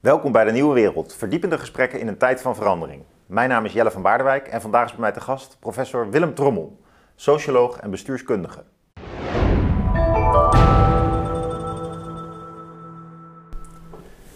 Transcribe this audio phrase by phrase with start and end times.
[0.00, 3.02] Welkom bij de Nieuwe Wereld, verdiepende gesprekken in een tijd van verandering.
[3.26, 6.34] Mijn naam is Jelle van Baardewijk en vandaag is bij mij te gast professor Willem
[6.34, 6.80] Trommel,
[7.16, 8.62] socioloog en bestuurskundige.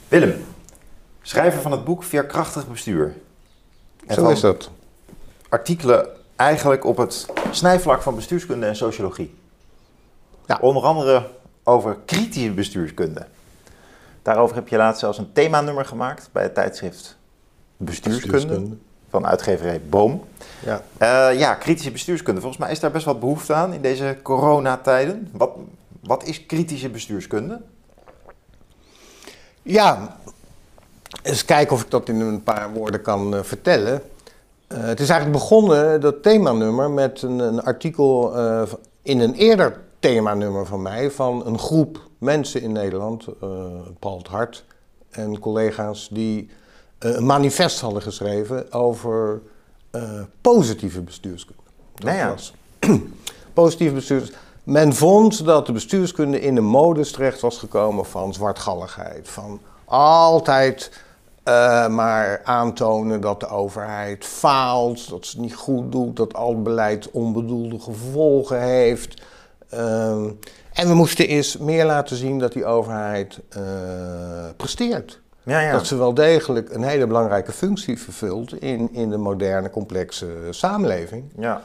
[0.09, 0.45] Willem,
[1.23, 3.15] schrijver van het boek Veerkrachtig Bestuur.
[4.07, 4.71] En Zo is dat.
[5.49, 9.35] Artikelen eigenlijk op het snijvlak van bestuurskunde en sociologie.
[10.47, 10.59] Ja.
[10.61, 11.31] Onder andere
[11.63, 13.27] over kritische bestuurskunde.
[14.25, 17.17] Daarover heb je laatst zelfs een themanummer gemaakt bij het tijdschrift
[17.77, 18.77] Bestuurskunde,
[19.09, 20.25] van uitgeverij Boom.
[20.65, 20.83] Ja.
[21.33, 22.41] Uh, ja, kritische bestuurskunde.
[22.41, 25.29] Volgens mij is daar best wat behoefte aan in deze coronatijden.
[25.33, 25.51] Wat,
[26.01, 27.61] wat is kritische bestuurskunde?
[29.63, 30.17] Ja,
[31.23, 34.03] eens kijken of ik dat in een paar woorden kan uh, vertellen.
[34.69, 38.35] Uh, het is eigenlijk begonnen, dat themanummer, met een, een artikel
[39.03, 43.51] in een eerder themanummer van mij van een groep mensen in Nederland, uh,
[43.99, 44.65] Paul het Hart
[45.11, 46.49] en collega's, die
[47.01, 49.43] uh, een manifest hadden geschreven over
[49.93, 51.63] uh, positieve bestuurskunde.
[51.95, 52.29] Dat nou ja.
[52.31, 52.53] was
[53.53, 54.43] positieve bestuurskunde.
[54.63, 60.91] Men vond dat de bestuurskunde in de modus terecht was gekomen van zwartgalligheid, van altijd
[61.45, 66.63] uh, maar aantonen dat de overheid faalt, dat ze het niet goed doet, dat al
[66.63, 69.23] beleid onbedoelde gevolgen heeft.
[69.75, 70.23] Uh,
[70.75, 73.63] en we moesten eens meer laten zien dat die overheid uh,
[74.57, 75.21] presteert.
[75.43, 75.73] Ja, ja.
[75.73, 81.25] Dat ze wel degelijk een hele belangrijke functie vervult in, in de moderne, complexe samenleving.
[81.39, 81.63] Ja.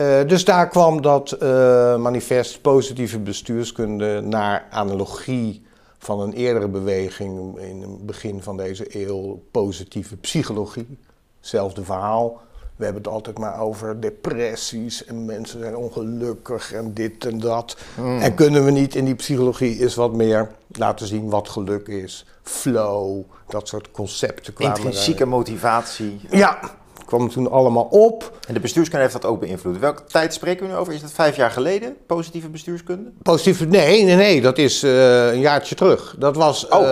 [0.00, 5.66] Uh, dus daar kwam dat uh, manifest positieve bestuurskunde naar analogie
[5.98, 10.98] van een eerdere beweging in het begin van deze eeuw, positieve psychologie.
[11.40, 12.40] Hetzelfde verhaal.
[12.76, 17.76] We hebben het altijd maar over depressies en mensen zijn ongelukkig en dit en dat.
[17.94, 18.20] Hmm.
[18.20, 22.26] En kunnen we niet in die psychologie eens wat meer laten zien wat geluk is?
[22.42, 24.76] Flow, dat soort concepten kwamen.
[24.76, 26.20] Intrinsieke motivatie.
[26.30, 26.58] Ja,
[27.06, 28.38] kwam toen allemaal op.
[28.48, 29.78] En de bestuurskunde heeft dat ook beïnvloed.
[29.78, 30.92] Welke tijd spreken we nu over?
[30.92, 33.10] Is dat vijf jaar geleden, positieve bestuurskunde?
[33.22, 36.14] Positieve, nee, nee, nee, dat is uh, een jaartje terug.
[36.18, 36.80] Dat was oh.
[36.80, 36.86] uh,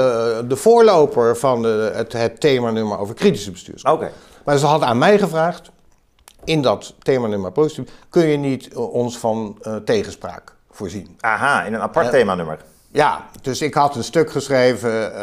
[0.49, 3.97] de voorloper van de, het, het themanummer over kritische bestuurskunde.
[3.97, 4.13] Oké.
[4.51, 5.71] Maar ze hadden aan mij gevraagd,
[6.45, 11.17] in dat themanummer positief, kun je niet eh, ons van uh, tegenspraak voorzien.
[11.21, 12.59] Aha, in een apart uh, themanummer.
[12.89, 15.17] Ja, dus ik had een stuk geschreven uh,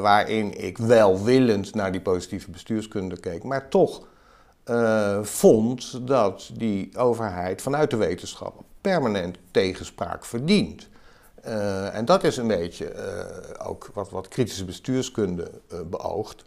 [0.00, 4.02] waarin ik welwillend naar die positieve bestuurskunde keek, maar toch
[5.22, 10.88] vond dat die overheid vanuit de wetenschap permanent tegenspraak verdient.
[11.92, 12.92] en dat is een beetje
[13.66, 15.50] ook wat, wat kritische bestuurskunde
[15.90, 16.44] beoogt.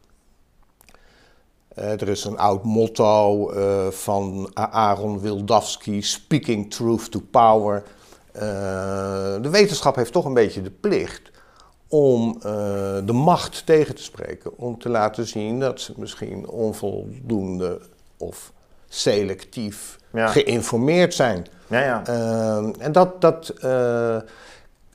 [1.79, 7.84] Uh, er is een oud motto uh, van Aaron Wildavsky, speaking truth to power.
[8.35, 8.41] Uh,
[9.41, 11.31] de wetenschap heeft toch een beetje de plicht
[11.88, 12.39] om
[13.06, 14.57] de macht tegen te spreken.
[14.57, 17.81] Om te laten zien dat ze misschien onvoldoende
[18.17, 18.51] of
[18.88, 20.28] selectief ja.
[20.28, 21.45] geïnformeerd zijn.
[21.67, 22.03] Ja, ja.
[22.79, 23.22] en dat...
[23.22, 23.53] dat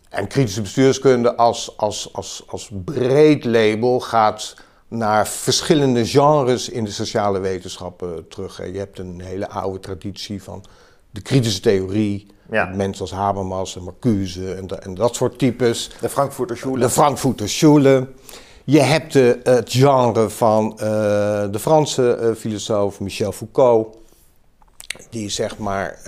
[0.09, 4.55] en kritische bestuurskunde als, als, als, als breed label gaat
[4.89, 8.73] naar verschillende genres in de sociale wetenschappen terug.
[8.73, 10.65] Je hebt een hele oude traditie van
[11.11, 12.27] de kritische theorie.
[12.51, 12.65] Ja.
[12.65, 15.91] Mensen als Habermas en Marcuse en, en, dat soort types.
[16.01, 16.79] De Frankfurter Schule.
[16.79, 18.09] De Frankfurter Schule.
[18.65, 20.81] Je hebt de, het genre van uh,
[21.51, 23.97] de Franse uh, filosoof Michel Foucault.
[25.11, 25.99] Die zeg maar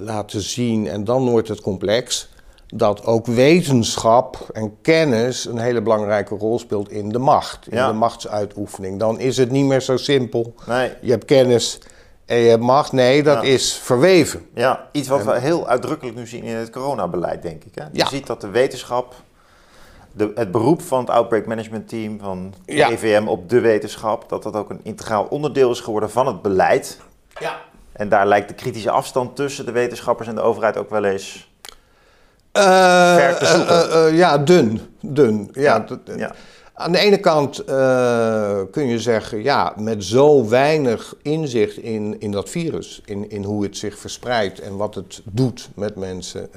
[0.00, 2.31] laten zien, en dan wordt het complex
[2.74, 7.92] dat ook wetenschap en kennis een hele belangrijke rol speelt in de macht, in de
[7.92, 8.98] machtsuitoefening.
[8.98, 10.54] Dan is het niet meer zo simpel.
[10.66, 10.92] Nee.
[11.00, 11.78] Je hebt kennis
[12.26, 12.92] en je hebt macht.
[12.92, 14.46] Nee, dat is verweven.
[14.54, 17.74] Ja, iets wat we heel uitdrukkelijk nu zien in het coronabeleid, denk ik.
[17.74, 17.84] Hè?
[17.92, 19.14] Je ziet dat de wetenschap,
[20.12, 24.42] de, het beroep van het Outbreak Management Team, van de EVM op de wetenschap, dat
[24.42, 26.98] dat ook een integraal onderdeel is geworden van het beleid.
[27.40, 27.60] Ja.
[27.92, 31.50] En daar lijkt de kritische afstand tussen de wetenschappers en de overheid ook wel eens
[32.52, 34.80] uh, ja, dun.
[35.00, 35.48] dun.
[35.52, 35.84] Ja,
[36.16, 36.34] ja.
[36.74, 37.64] Aan de ene kant
[38.70, 43.62] kun je zeggen, ja, met zo weinig inzicht in, in dat virus, in, in hoe
[43.62, 46.50] het zich verspreidt en wat het doet met mensen,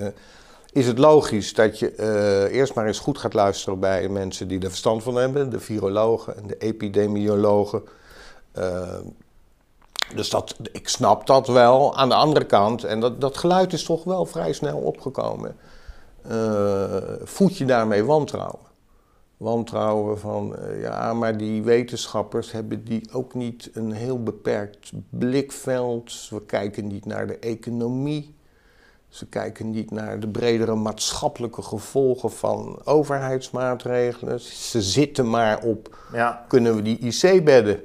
[0.72, 4.70] is het logisch dat je eerst maar eens goed gaat luisteren bij mensen die er
[4.70, 7.84] verstand van hebben, de virologen en de epidemiologen.
[10.16, 11.98] Dus dat, ik snap dat wel.
[11.98, 15.56] Aan de andere kant, en dat, dat geluid is toch wel vrij snel opgekomen
[16.32, 18.60] uh, voed je daarmee wantrouwen.
[19.38, 26.28] Wantrouwen van, uh, ja, maar die wetenschappers hebben die ook niet een heel beperkt blikveld.
[26.30, 28.36] We kijken niet naar de economie.
[29.08, 34.40] Ze kijken niet naar de bredere maatschappelijke gevolgen van overheidsmaatregelen.
[34.40, 36.46] Ze zitten maar op, ja.
[36.48, 37.82] kunnen we die IC-bedden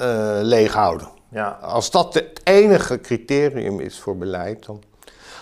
[0.00, 1.08] uh, leeghouden?
[1.28, 1.48] Ja.
[1.48, 4.82] Als dat het enige criterium is voor beleid, dan...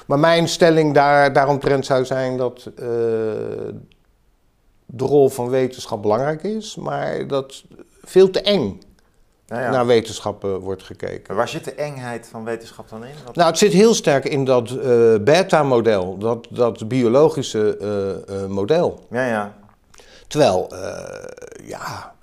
[0.09, 2.85] Maar mijn stelling daar, daaromtrent zou zijn dat uh,
[4.87, 7.65] de rol van wetenschap belangrijk is, maar dat
[8.03, 8.81] veel te eng
[9.47, 9.71] ja.
[9.71, 11.25] naar wetenschappen wordt gekeken.
[11.27, 13.15] Maar waar zit de engheid van wetenschap dan in?
[13.33, 17.79] Nou, het zit heel sterk in dat uh, beta-model, dat, dat biologische
[18.29, 19.07] uh, model.
[19.11, 19.57] Ja, ja.
[20.27, 20.73] Terwijl,
[21.65, 22.15] ja,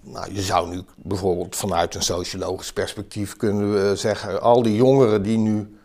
[0.00, 5.38] nou, je zou nu bijvoorbeeld vanuit een sociologisch perspectief kunnen zeggen, al die jongeren die
[5.38, 5.77] nu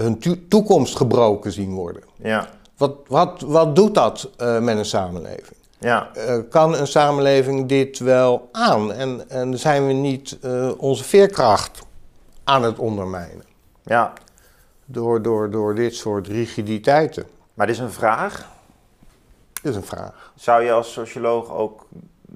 [0.00, 2.02] hun toekomst gebroken zien worden.
[2.16, 2.48] Ja.
[2.76, 5.56] Wat, wat, wat doet dat met een samenleving?
[5.78, 6.10] Ja.
[6.16, 8.92] Uh, kan een samenleving dit wel aan?
[8.92, 11.82] En, en zijn we niet uh, onze veerkracht
[12.44, 13.44] aan het ondermijnen?
[13.82, 14.12] Ja.
[14.84, 17.26] Door, door, door dit soort rigiditeiten.
[17.54, 18.48] Maar dit is een vraag?
[19.52, 20.32] Dit is een vraag.
[20.34, 21.86] Zou je als socioloog ook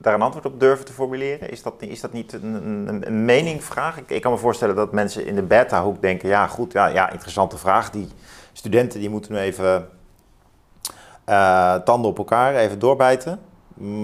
[0.02, 1.50] daar een antwoord op durven te formuleren?
[1.50, 2.54] Is dat, is dat niet een,
[2.88, 3.98] een, een meningvraag?
[3.98, 6.28] Ik, ik, kan me voorstellen dat mensen in de beta-hoek denken...
[6.28, 7.90] ja, goed, ja, ja, interessante vraag.
[7.90, 8.08] Die
[8.52, 9.88] studenten die moeten nu even
[11.28, 13.40] uh, tanden op elkaar, even doorbijten.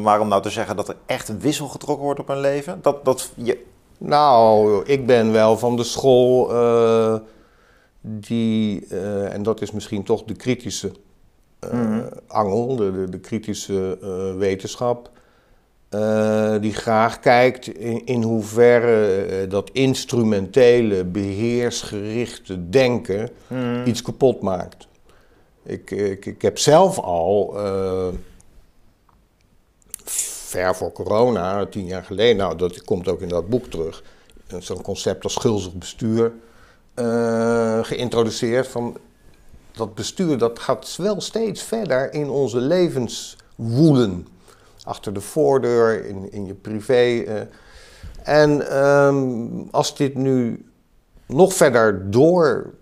[0.03, 2.79] Maar om nou te zeggen dat er echt een wissel getrokken wordt op een leven,
[2.83, 3.67] dat, dat je...
[3.99, 7.15] Nou, ik ben wel van de school uh,
[8.01, 10.93] die, uh, en dat is misschien toch de kritische
[11.73, 12.09] mm.
[12.27, 13.99] angel, de, de, de kritische
[14.39, 15.11] wetenschap,
[16.61, 23.85] die graag kijkt in, in hoeverre dat instrumentele, beheersgerichte denken mm.
[23.85, 24.87] iets kapot maakt.
[25.63, 28.09] Ik, ik, ik heb zelf al, uh,
[30.05, 34.03] ver voor corona, tien jaar geleden, nou dat komt ook in dat boek terug,
[34.59, 36.33] zo'n concept als schuldig bestuur
[37.83, 38.69] geïntroduceerd.
[38.69, 38.97] Van
[39.73, 44.27] dat bestuur dat gaat wel steeds verder in onze levens woelen.
[44.89, 47.25] Achter de voordeur, in, in je privé.
[47.27, 47.41] Uh.
[48.23, 50.67] En um, als dit nu
[51.27, 52.75] nog verder door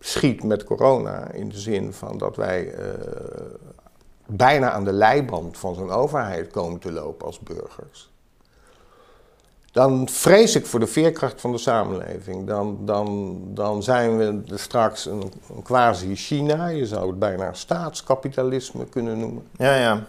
[0.00, 1.30] schiet met corona.
[1.30, 2.88] In de zin van dat wij uh,
[4.26, 8.12] bijna aan de leiband van zo'n overheid komen te lopen als burgers.
[9.72, 12.46] Dan vrees ik voor de veerkracht van de samenleving.
[12.46, 16.66] Dan, dan, dan zijn we straks een, een quasi-China.
[16.66, 19.46] Je zou het bijna staatskapitalisme kunnen noemen.
[19.56, 20.06] Ja, ja.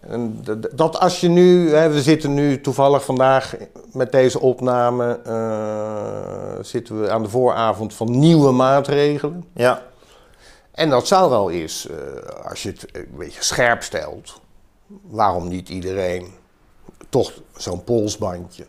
[0.00, 3.54] En dat als je nu, hè, we zitten nu toevallig vandaag
[3.92, 9.44] met deze opname, uh, zitten we aan de vooravond van nieuwe maatregelen.
[9.54, 9.82] Ja.
[10.72, 11.96] En dat zou wel eens, uh,
[12.48, 14.40] als je het een beetje scherp stelt,
[15.02, 16.26] waarom niet iedereen
[17.08, 18.66] toch zo'n polsbandje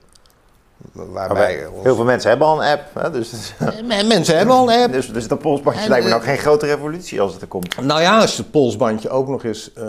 [0.91, 2.83] Waarbij Heel veel mensen hebben al een app.
[2.93, 3.53] Hè, dus,
[4.07, 4.93] mensen hebben al een app.
[4.93, 7.81] Dus, dus dat polsbandje lijkt me nog geen grote revolutie als het er komt.
[7.81, 9.83] Nou ja, als het polsbandje ook nog eens uh,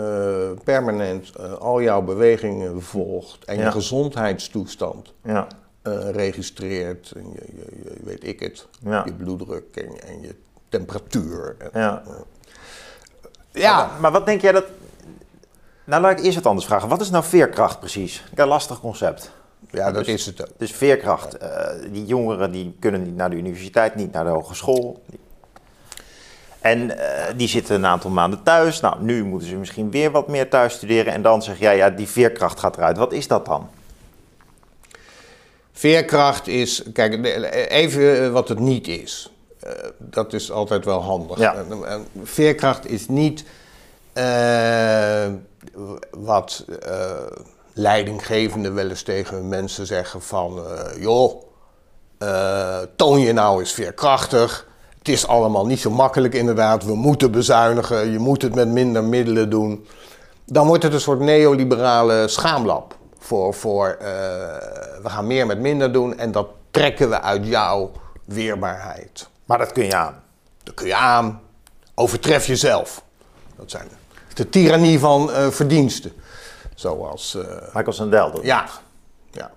[0.63, 5.47] permanent uh, al jouw bewegingen volgt en je gezondheidstoestand ja.
[5.83, 10.35] uh, registreert, en je, je, je, weet ik het, je bloeddruk en, en, je
[10.69, 11.55] temperatuur.
[11.73, 12.03] ja.
[13.51, 13.91] ja.
[13.99, 14.65] Maar wat denk jij dat...
[15.83, 16.89] Nou, laat ik eerst wat anders vragen.
[16.89, 18.23] Wat is nou veerkracht precies?
[18.35, 19.31] Een lastig concept.
[19.69, 20.53] Ja, dat dus, is het ook.
[20.57, 21.41] Dus veerkracht.
[21.41, 25.03] Uh, die jongeren die kunnen niet naar de universiteit, niet naar de hogeschool.
[26.59, 26.95] En uh,
[27.35, 28.79] die zitten een aantal maanden thuis.
[28.79, 31.13] Nou, nu moeten ze misschien weer wat meer thuis studeren.
[31.13, 32.97] En dan zeg jij, ja, die veerkracht gaat eruit.
[32.97, 33.69] Wat is dat dan?
[35.71, 37.25] Veerkracht is, kijk,
[37.69, 39.31] even wat het niet is.
[39.63, 41.39] Uh, dat is altijd wel handig.
[41.39, 41.65] Ja.
[42.23, 43.43] Veerkracht is niet
[46.11, 46.65] wat
[47.73, 50.57] leidinggevenden wel eens tegen mensen zeggen van...
[50.57, 51.43] Uh, joh,
[52.19, 54.67] uh, toon je nou eens veerkrachtig.
[54.97, 56.83] Het is allemaal niet zo makkelijk inderdaad.
[56.83, 59.87] We moeten bezuinigen, je moet het met minder middelen doen.
[60.45, 62.95] Dan wordt het een soort neoliberale schaamlab.
[63.19, 64.07] Voor, voor uh,
[65.01, 67.91] we gaan meer met minder doen en dat trekken we uit jouw
[68.25, 69.27] weerbaarheid.
[69.45, 70.23] Maar dat kun je aan.
[70.63, 71.41] Dat kun je aan.
[71.95, 73.03] Overtref jezelf.
[73.55, 73.87] Dat zijn
[74.33, 76.11] de tirannie van verdiensten.
[76.81, 77.35] Zoals...
[77.35, 78.65] Uh, Michael Sandel doet Ja.
[79.31, 79.51] ja.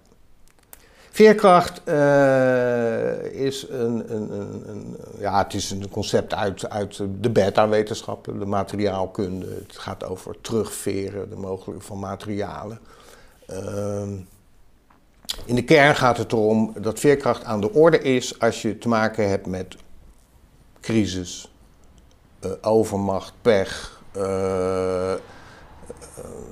[1.11, 7.31] Veerkracht uh, is een, een, een, een, ja, het is een concept uit, uit de
[7.31, 9.47] beta-wetenschappen, de materiaalkunde.
[9.47, 12.79] Het gaat over terugveren, de mogelijkheid van materialen.
[13.51, 14.03] Uh,
[15.45, 18.89] in de kern gaat het erom dat veerkracht aan de orde is als je te
[18.89, 19.77] maken hebt met
[20.81, 21.53] crisis,
[22.45, 25.15] uh, overmacht, pech, eh,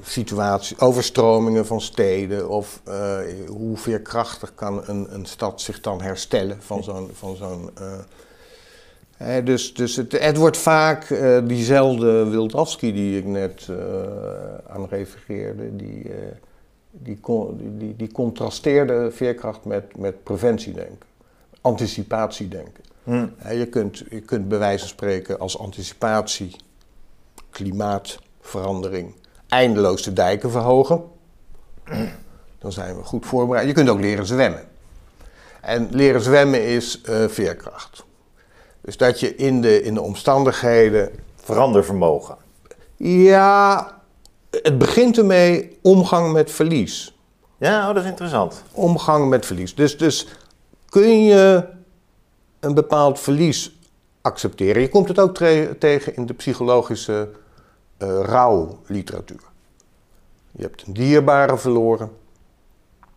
[0.03, 6.63] situatie, overstromingen van steden of uh, hoe veerkrachtig kan een, een stad zich dan herstellen
[6.63, 13.19] van zo'n van zo'n uh, dus dus het, het wordt vaak uh, diezelfde Wildavski die
[13.19, 13.69] ik net
[14.67, 16.11] aan refereerde, die,
[16.91, 17.21] die,
[17.79, 21.07] die, die, contrasteerde veerkracht met, met preventiedenken,
[21.61, 22.85] anticipatiedenken.
[23.05, 23.35] Hmm.
[23.51, 26.57] je, kunt, je kunt bij wijze van spreken als anticipatie
[27.51, 29.15] klimaatverandering
[29.53, 31.03] eindeloos de dijken verhogen.
[32.59, 33.67] Dan zijn we goed voorbereid.
[33.67, 34.69] Je kunt ook leren zwemmen.
[35.61, 38.05] En leren zwemmen is veerkracht.
[38.81, 41.11] Dus dat je in de, in de omstandigheden.
[41.37, 42.37] Verandervermogen.
[42.97, 43.91] Ja,
[44.51, 47.17] het begint ermee omgang met verlies.
[47.59, 48.63] Ja, oh, dat is interessant.
[48.73, 49.75] Omgang met verlies.
[49.75, 50.29] Dus, dus
[50.89, 51.65] kun je
[52.61, 53.79] een bepaald verlies
[54.21, 54.83] accepteren.
[54.83, 55.37] Je komt het ook
[55.79, 57.29] tegen in de psychologische
[58.23, 59.43] rouwliteratuur.
[60.51, 62.11] Je hebt een dierbare verloren.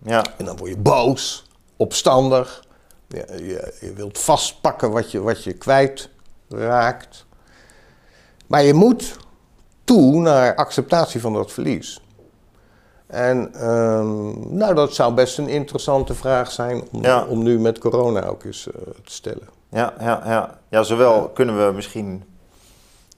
[0.03, 0.23] Ja.
[0.37, 2.63] En dan word je boos, opstandig.
[3.07, 6.09] Je, je, wilt vastpakken wat je, wat je kwijt
[6.49, 7.25] raakt.
[8.47, 9.17] Maar je moet
[9.83, 12.01] toe naar acceptatie van dat verlies.
[13.07, 18.25] En ehm, nou, dat zou best een interessante vraag zijn om, om nu met corona
[18.25, 18.73] ook eens uh,
[19.03, 19.47] te stellen.
[19.69, 20.59] Ja, ja, ja.
[20.69, 22.23] ja zowel kunnen we misschien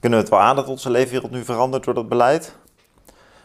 [0.00, 2.56] kunnen we het wel aan dat onze leefwereld nu verandert door dat beleid.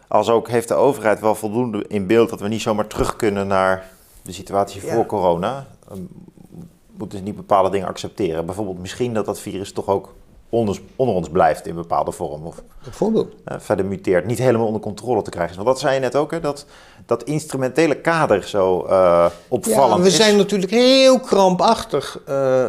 [0.08, 3.48] Als ook heeft de overheid wel voldoende in beeld dat we niet zomaar terug kunnen
[3.48, 3.90] naar
[4.22, 5.68] de situatie voor corona.
[5.90, 6.02] Ehm,
[6.98, 8.46] moeten ze niet bepaalde dingen accepteren.
[8.46, 10.14] Bijvoorbeeld misschien dat dat virus toch ook
[10.54, 12.46] onder, onder ons blijft in bepaalde vorm.
[12.46, 13.34] Of Bijvoorbeeld.
[13.52, 14.26] Uh, verder muteert.
[14.26, 15.56] Niet helemaal onder controle te krijgen.
[15.56, 16.66] Want dat zei je net ook, hè, dat
[17.06, 22.66] dat instrumentele kader zo uh, opvallend ja, we zijn natuurlijk heel krampachtig uh,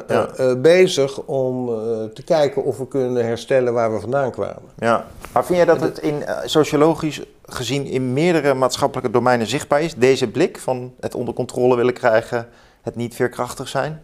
[0.56, 1.66] bezig om
[2.14, 4.62] te kijken of we kunnen herstellen waar we vandaan kwamen.
[4.78, 9.94] Ja, maar vind jij dat het in, sociologisch gezien in meerdere maatschappelijke domeinen zichtbaar is?
[9.94, 12.48] Deze blik van het onder controle willen krijgen,
[12.82, 14.02] het niet veerkrachtig zijn?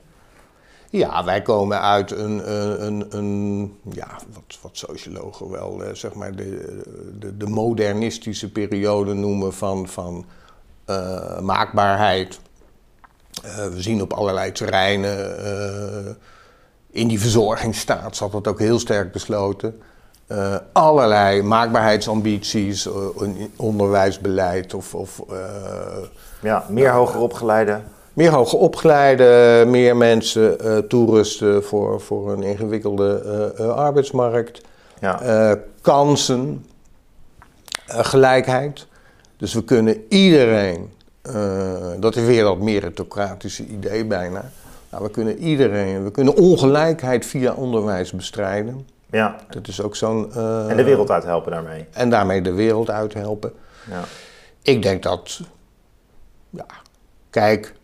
[0.92, 2.52] Ja, wij komen uit een,
[2.86, 6.82] een, een, ja, wat, wat sociologen wel eh, zeg maar de,
[7.18, 10.24] de, de, modernistische periode noemen van, van
[10.86, 12.40] uh, maakbaarheid.
[13.44, 16.12] Uh, we zien op allerlei terreinen, uh,
[16.90, 19.80] in die verzorgingsstaat zat dat ook heel sterk besloten.
[20.72, 22.88] allerlei maakbaarheidsambities,
[23.56, 24.94] onderwijsbeleid of.
[24.94, 25.22] of
[26.42, 27.80] ja, meer hoger opgeleide
[28.20, 33.22] meer hoger opgeleide, meer mensen uh, toerusten voor, voor een ingewikkelde
[33.58, 34.60] uh, arbeidsmarkt.
[35.00, 35.56] Ja.
[35.80, 36.66] kansen,
[37.86, 38.86] gelijkheid.
[39.36, 40.90] Dus we kunnen iedereen,
[41.98, 44.50] dat is weer dat meritocratische idee bijna.
[44.90, 48.88] Nou, we kunnen iedereen, we kunnen ongelijkheid via onderwijs bestrijden.
[49.10, 49.36] Ja.
[49.48, 50.32] Dat is ook zo'n.
[50.68, 51.86] en de wereld uithelpen daarmee.
[51.92, 53.52] En daarmee de wereld uithelpen.
[53.90, 54.02] Ja.
[54.62, 55.40] Ik denk dat,
[56.50, 56.66] ja,
[57.30, 57.74] kijk,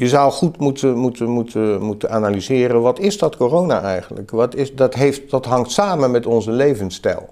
[0.00, 4.30] je zou goed moeten, moeten, moeten, moeten analyseren, wat is dat corona eigenlijk?
[4.30, 7.28] Wat is, dat, heeft, dat hangt samen met onze levensstijl.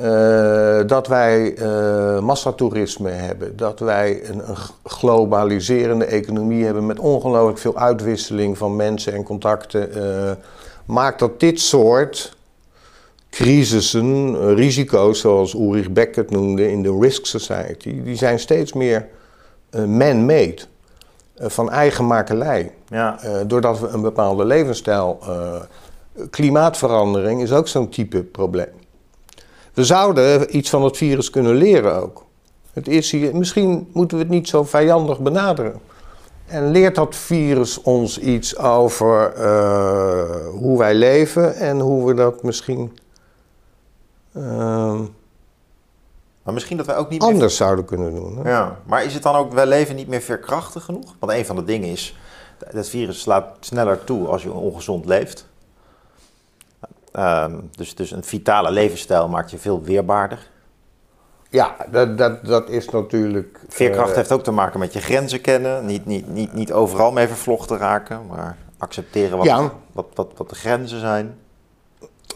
[0.00, 7.58] Uh, dat wij uh, massatoerisme hebben, dat wij een, een, globaliserende economie hebben met ongelooflijk
[7.58, 10.30] veel uitwisseling van mensen en contacten, uh,
[10.84, 12.36] maakt dat dit soort
[13.30, 19.08] crisissen, risico's zoals Ulrich Beck het noemde in de Risk Society, die zijn steeds meer
[19.70, 20.72] man-made.
[21.34, 22.72] Eh, van eigen makelij.
[22.88, 23.18] Ja.
[23.24, 25.18] Uh, doordat we een bepaalde levensstijl.
[25.22, 25.54] Uh,
[26.30, 28.72] klimaatverandering is ook zo'n type probleem.
[29.72, 32.24] We zouden iets van het virus kunnen leren ook.
[32.72, 35.80] Het is hier, misschien moeten we het niet zo vijandig benaderen.
[36.46, 39.32] En leert dat virus ons iets over
[40.50, 42.98] hoe wij leven en hoe we dat misschien
[46.44, 47.50] maar misschien dat wij ook niet anders meer...
[47.50, 48.36] zouden kunnen doen.
[48.36, 48.50] Hè?
[48.50, 51.14] Ja, maar is het dan ook, wij leven niet meer veerkrachtig genoeg?
[51.18, 52.16] Want een van de dingen is,
[52.72, 55.46] dat virus slaat sneller toe als je ongezond leeft.
[57.18, 60.50] Um, dus, dus een vitale levensstijl maakt je veel weerbaarder.
[61.48, 63.60] Ja, dat, dat, dat is natuurlijk.
[63.68, 65.86] Veerkracht uh, heeft ook te maken met je grenzen kennen.
[65.86, 69.72] Niet, niet, niet, niet overal mee vervlochten raken, maar accepteren wat, ja.
[69.92, 71.38] wat, wat, wat de grenzen zijn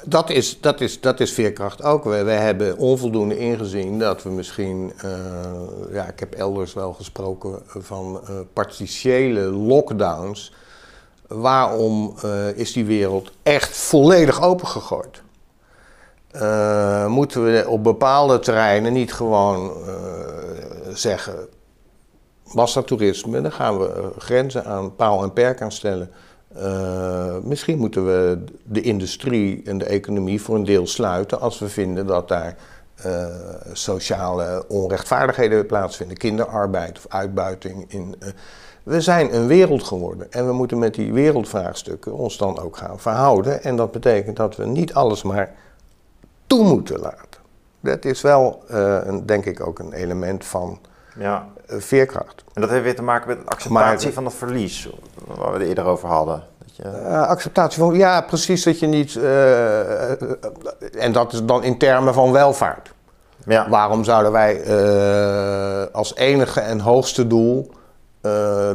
[0.04, 2.04] dat is, dat, is, dat is veerkracht ook.
[2.04, 5.12] We, hebben onvoldoende ingezien dat we misschien, uh,
[5.92, 10.52] ja, ik heb elders wel gesproken van uh, partiële lockdowns.
[11.26, 15.22] Waarom uh, is die wereld echt volledig opengegooid?
[17.06, 19.72] moeten we op bepaalde terreinen niet gewoon
[20.92, 21.48] zeggen,
[22.44, 26.10] massatoerisme, dan gaan we grenzen aan paal en perk aan stellen.
[26.56, 31.68] Uh, misschien moeten we de industrie en de economie voor een deel sluiten als we
[31.68, 32.56] vinden dat daar
[33.06, 33.26] uh,
[33.72, 37.84] sociale onrechtvaardigheden plaatsvinden, kinderarbeid of uitbuiting.
[37.88, 38.28] In, uh,
[38.82, 42.98] We zijn een wereld geworden en we moeten met die wereldvraagstukken ons dan ook gaan
[42.98, 43.62] verhouden.
[43.62, 45.54] En dat betekent dat we niet alles maar
[46.46, 47.40] toe moeten laten.
[47.80, 48.62] Dat is wel,
[49.24, 50.78] denk ik, ook een element van
[51.18, 51.48] ja.
[51.70, 52.44] Uh, veerkracht.
[52.52, 54.88] En dat heeft weer te maken met acceptatie van het verlies,
[55.26, 56.44] waar we het eerder over hadden.
[56.58, 56.82] Dat je...
[56.82, 59.16] Uh, acceptatie van, ja, precies, dat je niet.
[60.98, 62.92] en dat is dan in termen van welvaart.
[63.46, 63.68] Ja.
[63.68, 64.62] Waarom zouden wij
[65.92, 67.70] als enige en hoogste doel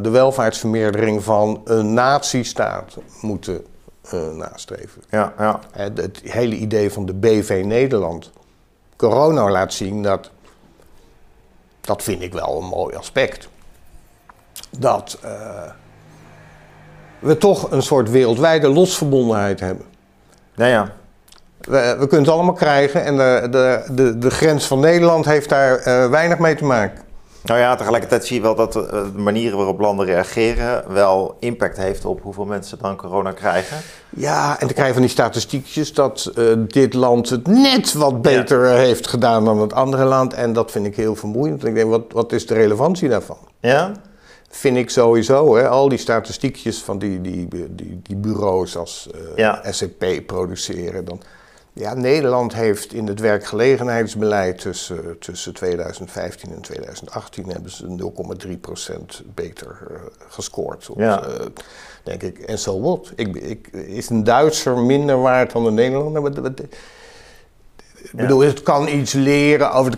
[0.01, 3.65] de welvaartsvermeerdering van een natiestaat moeten
[4.33, 5.01] nastreven?
[5.09, 5.59] Ja, ja.
[5.71, 8.31] Het hele idee van de BV Nederland
[8.95, 10.29] corona laat zien, dat,
[11.85, 13.47] dat vind ik wel een mooi aspect.
[14.77, 15.31] Dat uh,
[17.19, 19.85] we toch een soort wereldwijde losverbondenheid hebben.
[20.55, 20.91] Nou ja.
[21.59, 25.49] We, we kunnen het allemaal krijgen en de, de, de, de grens van Nederland heeft
[25.49, 27.03] daar uh, weinig mee te maken.
[27.43, 32.05] Nou ja, tegelijkertijd zie je wel dat de manieren waarop landen reageren wel impact heeft
[32.05, 33.77] op hoeveel mensen dan corona krijgen.
[34.09, 38.21] Ja, en dan krijg je van die statistiekjes dat uh, dit land het net wat
[38.21, 40.33] beter heeft gedaan dan het andere land.
[40.33, 41.65] En dat vind ik heel vermoeiend.
[41.65, 43.37] Ik denk, wat, wat is de relevantie daarvan?
[43.59, 43.91] Ja?
[44.49, 49.55] Vind ik sowieso, hè, al die statistiekjes van die, die, die, die bureaus als uh,
[49.69, 51.05] SCP produceren.
[51.05, 51.21] Dan,
[51.73, 58.11] ja, Nederland heeft in het werkgelegenheidsbeleid tussen, tussen 2015 en 2018 hebben ze
[59.21, 60.89] 0,3% beter uh, gescoord.
[60.95, 61.27] Ja.
[61.27, 61.33] Uh,
[62.03, 63.11] denk ik, en zo wat.
[63.15, 66.53] Ik, ik, is een Duitser minder waard dan een Nederlander?
[68.01, 69.97] Ik bedoel, het kan iets leren over de,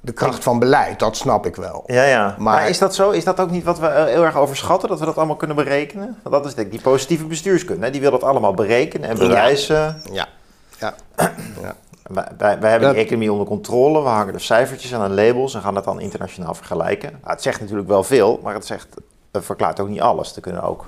[0.00, 1.82] de kracht van beleid, dat snap ik wel.
[1.86, 2.36] Ja, ja.
[2.38, 3.10] Maar, is dat zo?
[3.10, 6.16] Is dat ook niet wat we heel erg overschatten, dat we dat allemaal kunnen berekenen?
[6.22, 9.76] Want dat is denk ik die positieve bestuurskunde, die wil dat allemaal berekenen en bewijzen.
[9.76, 10.12] ja.
[10.12, 10.28] Ja.
[11.60, 11.76] Ja.
[12.02, 15.60] Wij, wij, hebben de economie onder controle, we hangen de cijfertjes aan de labels en
[15.60, 17.10] gaan dat dan internationaal vergelijken.
[17.10, 18.88] Nou, het zegt natuurlijk wel veel, maar het, zegt,
[19.32, 20.36] het verklaart ook niet alles.
[20.36, 20.86] Er kunnen ook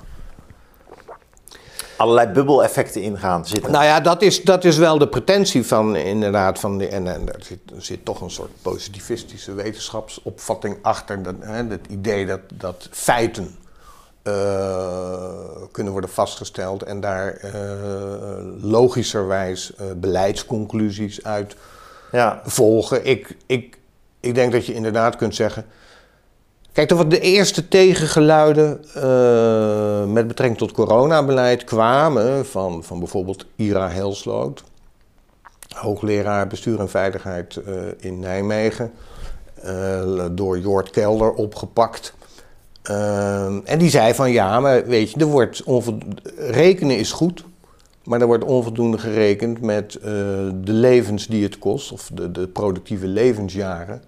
[1.97, 3.71] allerlei bubbeleffecten in gaan zitten.
[3.71, 6.59] Nou ja, dat is, dat is wel de pretentie van inderdaad.
[6.59, 11.23] Van de, en, en er, zit, er zit toch een soort positivistische wetenschapsopvatting achter.
[11.23, 13.55] Dat, hè, het idee dat, dat feiten
[14.27, 14.33] uh,
[15.71, 17.51] kunnen worden vastgesteld en daar uh,
[18.61, 21.55] logischerwijs uh, beleidsconclusies uit
[22.11, 22.41] ja.
[22.45, 23.05] volgen.
[23.05, 23.77] Ik, ik,
[24.19, 25.65] ik denk dat je inderdaad kunt zeggen.
[26.71, 28.79] Kijk, wat de eerste tegengeluiden
[30.13, 34.63] met betrekking tot coronabeleid kwamen van, van bijvoorbeeld Ira Helsloot,
[35.75, 37.59] hoogleraar bestuur en veiligheid
[37.97, 38.91] in Nijmegen,
[40.31, 42.13] door Jort Kelder opgepakt.
[42.85, 45.63] Ehm, en die zei van ja, maar weet je, er wordt
[46.37, 47.45] rekenen is goed,
[48.03, 50.03] maar er wordt onvoldoende gerekend met uh,
[50.53, 54.01] de levens die het kost, of de, de productieve levensjaren,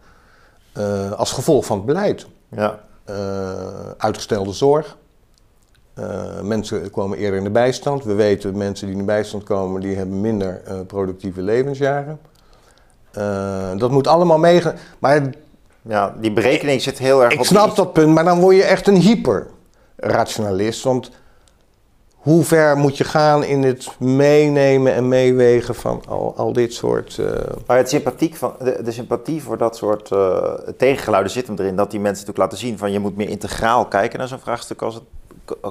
[0.77, 2.27] uh, als gevolg van het beleid.
[2.49, 2.79] Ja.
[3.09, 3.15] Uh,
[3.97, 4.97] uitgestelde zorg.
[6.41, 8.03] mensen komen eerder in de bijstand.
[8.03, 12.19] We weten mensen die in de bijstand komen, die hebben minder productieve levensjaren.
[13.77, 14.75] dat moet allemaal meegaan.
[14.99, 15.29] Maar
[15.87, 17.43] ja, die berekening zit heel erg ik op...
[17.43, 20.83] Ik snap dat punt, maar dan word je echt een hyper-rationalist.
[20.83, 21.11] Want
[22.15, 27.17] hoe ver moet je gaan in het meenemen en meewegen van al, al dit soort...
[27.19, 27.31] Uh...
[27.65, 31.75] Maar het sympathiek van, de, de sympathie voor dat soort uh, tegengeluiden zit hem erin.
[31.75, 34.81] Dat die mensen natuurlijk laten zien van je moet meer integraal kijken naar zo'n vraagstuk
[34.81, 35.03] als het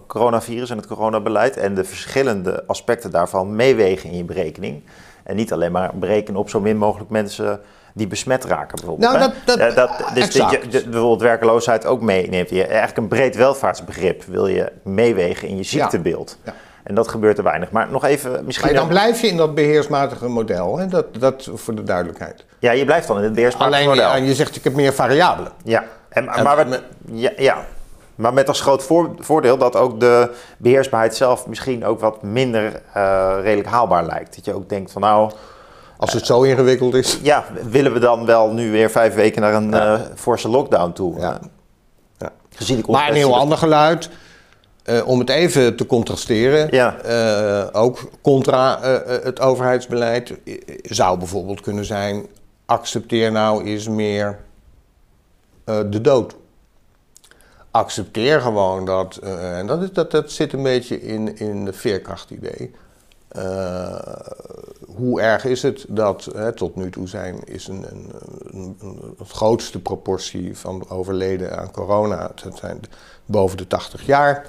[0.07, 1.57] coronavirus en het coronabeleid.
[1.57, 4.83] En de verschillende aspecten daarvan meewegen in je berekening.
[5.23, 7.61] En niet alleen maar berekenen op zo min mogelijk mensen
[7.97, 9.13] die besmet raken bijvoorbeeld.
[9.13, 12.51] Nou, dat, dat, dat, dus je, bijvoorbeeld werkeloosheid ook meeneemt.
[12.51, 16.39] Je, eigenlijk een breed welvaartsbegrip wil je meewegen in je ziektebeeld.
[16.45, 16.55] Ja.
[16.83, 17.71] En dat gebeurt er weinig.
[17.71, 18.67] Maar nog even misschien...
[18.67, 20.87] Maar dan blijf je in dat beheersmatige model, hè?
[20.87, 22.45] Dat, dat voor de duidelijkheid.
[22.59, 24.11] Ja, je blijft dan in het beheersmatige Alleen, model.
[24.11, 25.53] Alleen, je zegt ik heb meer variabelen.
[25.65, 27.65] Ja, en, maar, met, ja, ja,
[28.15, 28.85] maar met als groot
[29.19, 34.37] voordeel dat ook de beheersbaarheid zelf misschien ook wat minder uh, redelijk haalbaar lijkt.
[34.37, 35.31] Dat je ook denkt van nou...
[35.99, 37.19] Als het zo ingewikkeld is.
[37.23, 39.95] Ja, willen we dan wel nu weer vijf weken naar een ja.
[39.95, 41.21] uh, forse lockdown toe?
[41.21, 41.41] Ja.
[42.19, 42.33] ja.
[42.51, 44.11] Gezien de maar een heel ander geluid.
[44.85, 46.97] Uh, om het even te contrasteren, ja.
[47.07, 48.81] uh, ook contra
[49.23, 50.35] het overheidsbeleid,
[50.83, 52.27] zou bijvoorbeeld kunnen zijn:
[52.67, 54.39] accepteer nou eens meer
[55.65, 56.35] de dood.
[57.71, 62.75] Accepteer gewoon dat, en dat, is, dat, dat zit een beetje in, in de veerkrachtidee.
[63.33, 63.97] Uh,
[64.97, 67.85] hoe erg is het dat hè, tot nu toe zijn, is een,
[68.51, 72.81] een, een, grootste proportie van overleden aan corona, dat zijn
[73.25, 74.47] boven de 80 jaar.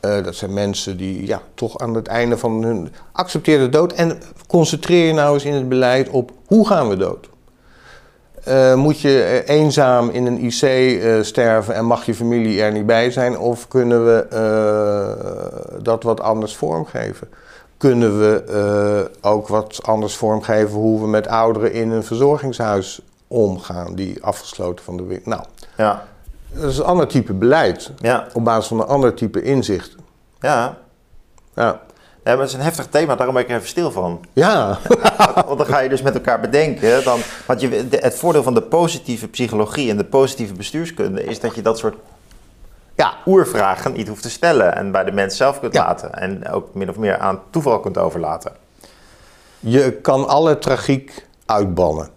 [0.00, 3.92] Uh, dat zijn mensen die ja, toch aan het einde van hun accepteer de dood
[3.92, 7.28] en concentreer je nou eens in het beleid op hoe gaan we dood.
[8.48, 13.10] Uh, moet je eenzaam in een IC sterven en mag je familie er niet bij
[13.10, 13.38] zijn?
[13.38, 14.26] Of kunnen we
[15.82, 17.28] dat wat anders vormgeven?
[17.78, 24.24] Kunnen we ook wat anders vormgeven hoe we met ouderen in een verzorgingshuis omgaan, die
[24.24, 25.26] afgesloten van de wereld?
[25.26, 25.42] Nou,
[25.76, 26.04] ja.
[26.52, 27.90] dat is een ander type beleid.
[27.98, 28.26] Ja.
[28.32, 29.94] Op basis van een ander type inzicht.
[30.40, 30.78] Ja.
[31.54, 31.80] Ja.
[32.26, 34.24] Ja, maar het is een heftig thema, daarom ben ik er even stil van.
[34.32, 34.78] Ja.
[35.46, 37.04] Want dan ga je dus met elkaar bedenken.
[37.04, 41.54] Dan, want je, het voordeel van de positieve psychologie en de positieve bestuurskunde is dat
[41.54, 41.96] je dat soort
[42.96, 43.14] ja.
[43.26, 44.76] oervragen niet hoeft te stellen.
[44.76, 46.14] En bij de mens zelf kunt laten.
[46.14, 48.52] En ook min of meer aan toeval kunt overlaten.
[49.60, 52.08] Je kan alle tragiek uitbannen.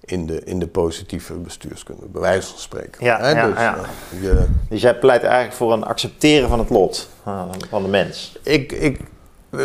[0.00, 3.04] In de, in de positieve bestuurskunde, bij wijze van spreken.
[3.04, 3.76] Ja, ja, dus, ja.
[3.76, 7.88] Uh, je, dus jij pleit eigenlijk voor een accepteren van het lot uh, van de
[7.88, 8.38] mens.
[8.42, 9.00] Ik, ik,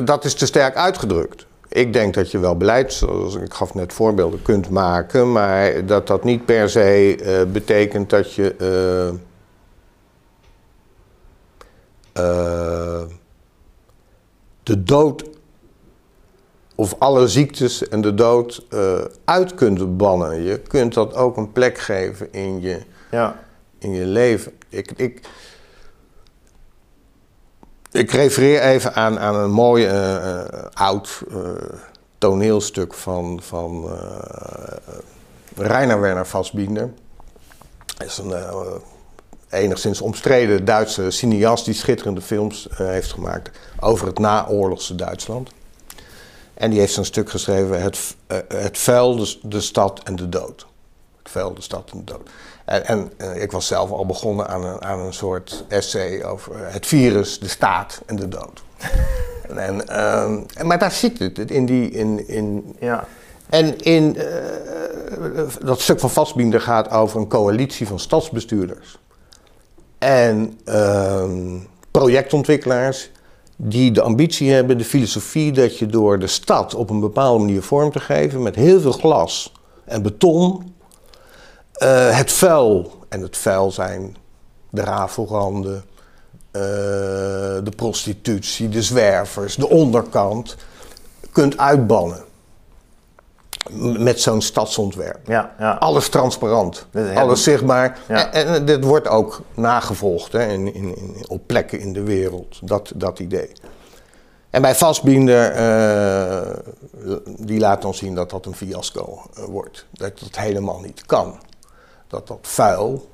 [0.04, 1.46] dat is te sterk uitgedrukt.
[1.68, 6.08] Ik denk dat je wel beleid, zoals ik gaf net voorbeelden, kunt maken, maar dat
[6.08, 8.56] dat niet per se uh, betekent dat je
[9.12, 9.20] uh,
[14.64, 15.24] de dood
[16.76, 20.44] of alle ziektes en de dood uh, uit kunt bannen.
[20.44, 23.40] Je kunt dat ook een plek geven in je, ja.
[23.80, 24.52] in je leven.
[24.70, 25.28] Ik, ik,
[27.92, 31.22] ik refereer even aan, aan een mooi uh, oud
[32.18, 33.90] toneelstuk van, van
[35.56, 36.94] Rainer Werner Fassbinder.
[37.98, 38.34] Hij is een
[39.56, 45.50] enigszins omstreden Duitse cineast die schitterende films heeft gemaakt over het naoorlogse Duitsland.
[46.56, 50.30] En die heeft zo'n stuk geschreven, het, uh, het vuil, de, de, stad en de
[50.30, 50.66] dood.
[51.18, 52.30] Het vuil, de stad en de dood.
[52.66, 56.72] En, en uh, ik was zelf al begonnen aan een, aan een soort essay over
[56.72, 58.64] het virus, de staat en de dood.
[59.56, 61.90] en, uh, maar daar zit het, in die...
[61.90, 63.08] In, in, ja.
[63.50, 64.18] En in
[65.62, 68.98] dat stuk van Vastbinder gaat over een coalitie van stadsbestuurders.
[69.98, 71.58] En ehm,
[71.92, 73.12] projectontwikkelaars
[73.56, 77.62] die de ambitie hebben, de filosofie dat je door de stad op een bepaalde manier
[77.62, 79.52] vorm te geven, met heel veel glas
[79.86, 80.74] en beton,
[81.84, 84.16] uh, het vuil, en het vuil zijn
[84.70, 86.62] de rafelranden, uh,
[87.64, 90.56] de prostitutie, de zwervers, de onderkant,
[91.32, 92.25] kunt uitbannen
[93.74, 95.20] met zo'n stadsontwerp.
[95.28, 95.74] Ja, ja.
[95.74, 98.00] Alles transparant, alles zichtbaar.
[98.08, 102.60] En, en, dit wordt ook nagevolgd hè, in, in, in, op plekken in de wereld,
[102.62, 103.52] dat, dat idee.
[104.50, 109.86] En bij Vastbinder, uh, die laat ons zien dat dat een fiasco uh, wordt.
[109.92, 111.40] Dat dat helemaal niet kan.
[112.08, 113.10] Dat dat vuil,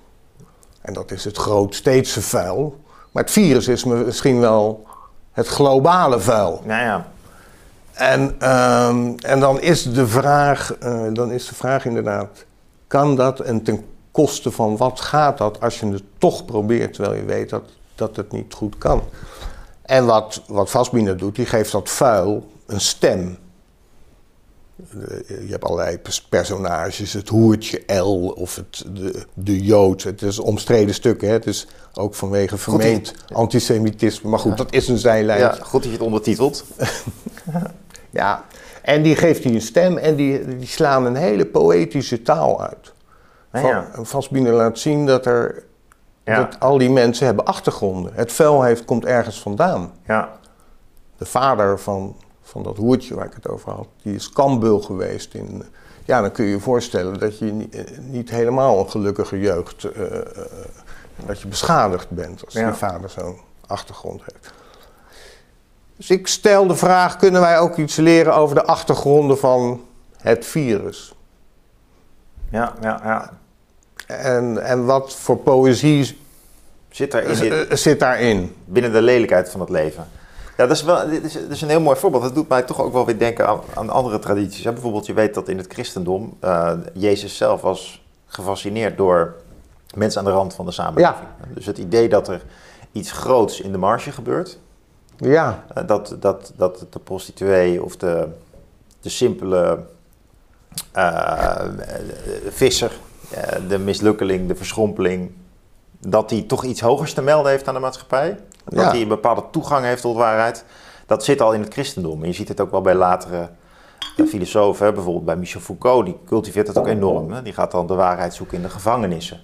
[0.82, 2.80] en dat is het grootsteedse vuil,
[3.12, 4.86] maar het virus is misschien wel
[5.32, 6.62] het globale vuil.
[6.68, 7.11] Ja, ja.
[8.02, 12.46] En, um, en dan, is de vraag, uh, dan is de vraag inderdaad,
[12.88, 17.16] kan dat en ten koste van wat gaat dat als je het toch probeert terwijl
[17.16, 17.64] je weet dat,
[17.96, 19.04] dat het niet goed kan?
[19.82, 23.38] En wat, wat Vastbinder doet, die geeft dat vuil een stem.
[25.28, 30.04] Je hebt allerlei personages, het hoertje L of het, de, de Jood.
[30.04, 31.34] Het is omstreden stukken, hè?
[31.34, 34.30] het is ook vanwege vermeend antisemitisme.
[34.30, 35.40] Maar goed, dat is een zijlijn.
[35.40, 36.64] Ja, goed dat je het ondertitelt.
[38.12, 38.43] Ja,
[38.82, 42.93] en die geeft hij een stem en die, die slaan een hele poëtische taal uit.
[44.04, 44.52] Van, ja.
[44.52, 45.63] laat zien dat, er,
[46.24, 48.12] dat al die mensen hebben achtergronden.
[48.13, 49.91] Het vuil heeft, komt ergens vandaan.
[50.06, 50.30] Ja.
[51.17, 55.34] De vader van, van dat hoertje waar ik het over had, die is kambul geweest.
[55.34, 55.63] In,
[56.06, 59.84] ja, dan kun je je voorstellen dat je niet, eh, niet helemaal een gelukkige jeugd,
[59.84, 60.17] uh, uh,
[61.26, 64.54] dat je beschadigd bent als je vader zo'n achtergrond heeft.
[66.02, 69.82] Dus ik stel de vraag: kunnen wij ook iets leren over de achtergronden van
[70.18, 71.14] het virus?
[72.50, 73.32] Ja, ja, ja.
[74.08, 76.18] En, en wat voor poëzie
[76.90, 78.56] zit, daarin, dit, zit daarin?
[78.66, 80.08] Binnen de lelijkheid van het leven.
[80.58, 82.24] Ja, dat is, wel, dit is, is een heel mooi voorbeeld.
[82.24, 84.64] Dat doet mij toch ook wel weer denken aan, aan andere tradities.
[84.64, 89.36] Ja, bijvoorbeeld, je weet dat in het christendom uh, Jezus zelf was gefascineerd door
[89.96, 91.18] mensen aan de rand van de samenleving.
[91.40, 91.54] Ja.
[91.54, 92.42] Dus het idee dat er
[92.92, 94.60] iets groots in de marge gebeurt,
[95.22, 95.64] ja.
[95.78, 98.28] Uh, dat, dat, dat de prostituee of de,
[99.02, 99.80] de simpele
[100.96, 101.62] uh,
[102.50, 102.92] visser,
[103.34, 105.32] uh, de mislukkeling, de verschrompeling,
[106.00, 108.38] dat die toch iets hogers te melden heeft aan de maatschappij.
[108.66, 110.66] Dat hij een bepaalde toegang heeft tot waarheid.
[111.06, 112.22] Dat zit al in het christendom.
[112.22, 113.50] En je ziet het ook wel bij latere
[114.28, 117.32] filosofen, bijvoorbeeld bij Michel Foucault, die cultiveert het ook enorm.
[117.32, 117.42] Hè?
[117.42, 119.40] Die gaat dan de waarheid zoeken in de gevangenissen.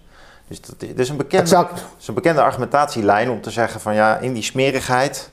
[0.48, 3.96] Dus dat, dat is, een bekende, dat is een bekende argumentatielijn om te zeggen van
[3.96, 5.32] ja, in die smerigheid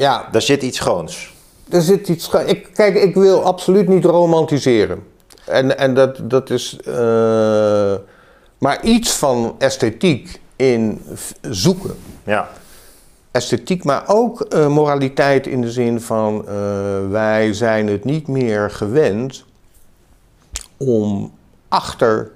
[0.00, 0.28] ja.
[0.32, 1.34] Daar zit iets schoons.
[1.68, 2.50] Er zit iets schoons.
[2.50, 5.02] Ik, kijk, ik wil absoluut niet romantiseren.
[5.46, 6.78] En, en dat, dat is.
[6.84, 7.94] eh,
[8.58, 11.00] maar iets van esthetiek in
[11.50, 11.94] zoeken.
[12.24, 12.48] Ja.
[13.30, 16.54] Esthetiek, maar ook eh, moraliteit in de zin van eh,
[17.10, 19.44] wij zijn het niet meer gewend
[20.76, 21.32] om
[21.68, 22.30] achter,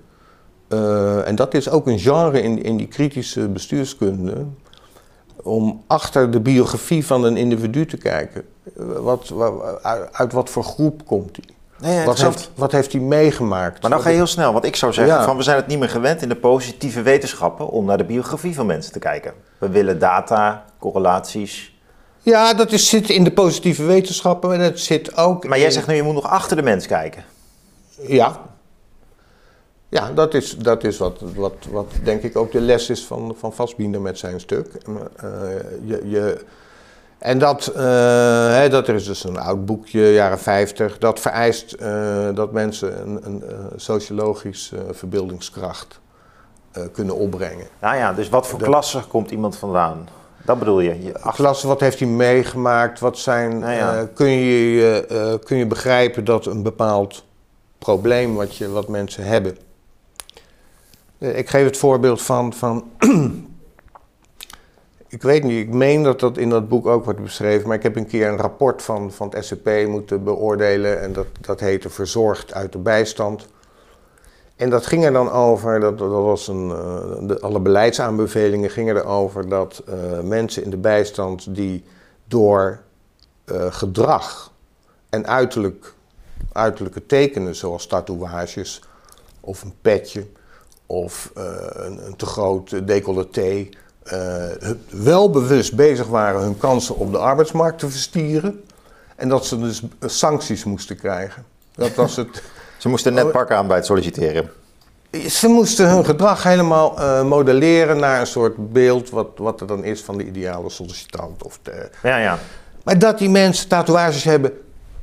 [1.25, 4.47] en dat is ook een genre in, in die kritische bestuurskunde,
[5.45, 8.43] om achter de biografie van een individu te kijken.
[9.03, 9.79] Wat, wa-
[10.13, 11.45] uit, wat voor groep komt hij?
[11.91, 13.83] Nee, Wat heeft, wat heeft hij meegemaakt?
[13.83, 15.25] Maar dan ga je heel snel, want ik zou zeggen Ja.
[15.25, 18.55] van we zijn het niet meer gewend in de positieve wetenschappen om naar de biografie
[18.55, 19.33] van mensen te kijken.
[19.59, 21.73] We willen data, correlaties.
[22.23, 25.47] Ja, dat is, zit in de positieve wetenschappen en het zit ook.
[25.47, 27.25] Maar jij in- zegt nu je moet nog achter de mens kijken.
[28.07, 28.41] Ja.
[29.95, 33.35] Ja, dat is, dat is wat, wat, wat denk ik ook de les is van,
[33.39, 34.67] van Vastbinder met zijn stuk.
[35.17, 35.29] Eh,
[35.85, 36.45] je, je,
[37.19, 37.83] en dat, eh,
[38.55, 43.01] hè, dat er is dus een oud boekje, jaren 50, dat vereist eh, dat mensen
[43.03, 43.43] een, een
[43.77, 46.01] sociologisch eh, verbeeldingskracht
[46.93, 47.67] kunnen opbrengen.
[47.81, 50.09] Nou ja, dus wat voor Dat- klasse komt iemand vandaan?
[50.45, 51.03] Dat bedoel je?
[51.03, 51.45] je achter...
[51.45, 53.01] Klasse, wat heeft hij meegemaakt?
[53.01, 54.09] Wat zijn, Nou ja.
[54.15, 57.25] kun, je, kun je begrijpen dat een bepaald
[57.79, 59.57] probleem wat, je, wat mensen hebben.
[61.25, 62.91] Eh, ik geef het voorbeeld van, van
[65.09, 67.83] ik weet niet, ik meen dat dat in dat boek ook wordt beschreven, maar ik
[67.83, 71.91] heb een keer een rapport van, van het SCP moeten beoordelen en dat, dat heette
[71.91, 73.47] Verzorgd uit de bijstand.
[74.57, 78.97] En dat ging er dan over, dat, dat was een, eh, de, alle beleidsaanbevelingen gingen
[78.97, 81.85] erover dat eh, mensen in de bijstand die
[82.29, 82.83] door
[83.69, 84.53] gedrag
[85.11, 85.95] en uiterlijk,
[86.53, 88.83] uiterlijke tekenen zoals tatoeages
[89.41, 90.27] of een petje
[90.87, 93.69] of eh, een, een te groot decolleté
[94.05, 94.45] eh,
[94.91, 98.65] wel bewust bezig waren hun kansen op de arbeidsmarkt te verstieren
[99.17, 101.45] en dat ze dus sancties moesten krijgen.
[101.75, 102.43] Dat was het.
[102.79, 104.51] Ze moesten net pakken aan bij het solliciteren.
[105.29, 109.85] Ze moesten hun gedrag helemaal eh, modelleren naar een soort beeld wat, wat er dan
[109.85, 111.43] is van de ideale sollicitant.
[111.43, 111.91] Of de...
[112.03, 112.39] Ja, ja.
[112.83, 114.53] Maar dat die mensen tatoeages hebben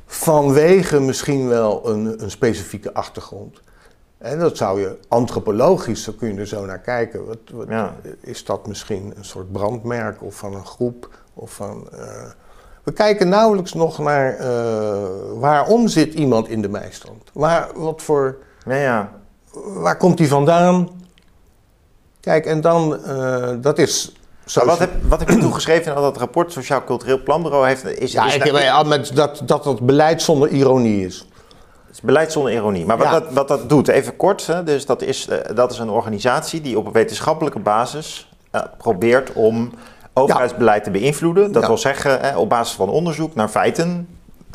[0.06, 3.60] vanwege misschien wel een, een specifieke achtergrond.
[4.22, 7.26] En dat zou je antropologisch, zo kun je er zo naar kijken.
[7.26, 7.94] Wat, wat- Ja.
[8.20, 11.08] Is dat misschien een soort brandmerk of van een groep?
[11.34, 12.30] Of van, eh,
[12.82, 15.02] we kijken nauwelijks nog naar eh,
[15.34, 17.22] waarom zit iemand in de bijstand?
[17.32, 19.10] Waar, wat voor Ja, ja.
[19.66, 20.88] waar komt die vandaan?
[22.20, 24.16] Kijk, en dan, eh, dat is...
[24.54, 27.84] Maar wat, heb, wat heb je toegeschreven in al dat rapport Sociaal Cultureel Planbureau heeft?
[27.84, 31.26] Is, ja, is, ik met dat, dat het beleid zonder ironie is.
[31.92, 32.86] Is beleid zonder ironie.
[32.86, 33.12] Maar wat, Ja.
[33.12, 34.46] dat, wat dat doet, even kort.
[34.46, 39.32] Hè, dus dat is, eh, dat is een organisatie die op wetenschappelijke basis eh, probeert
[39.32, 39.72] om
[40.14, 41.52] overheidsbeleid te beïnvloeden.
[41.52, 44.08] Dat wil zeggen, hè, op basis van onderzoek naar feiten.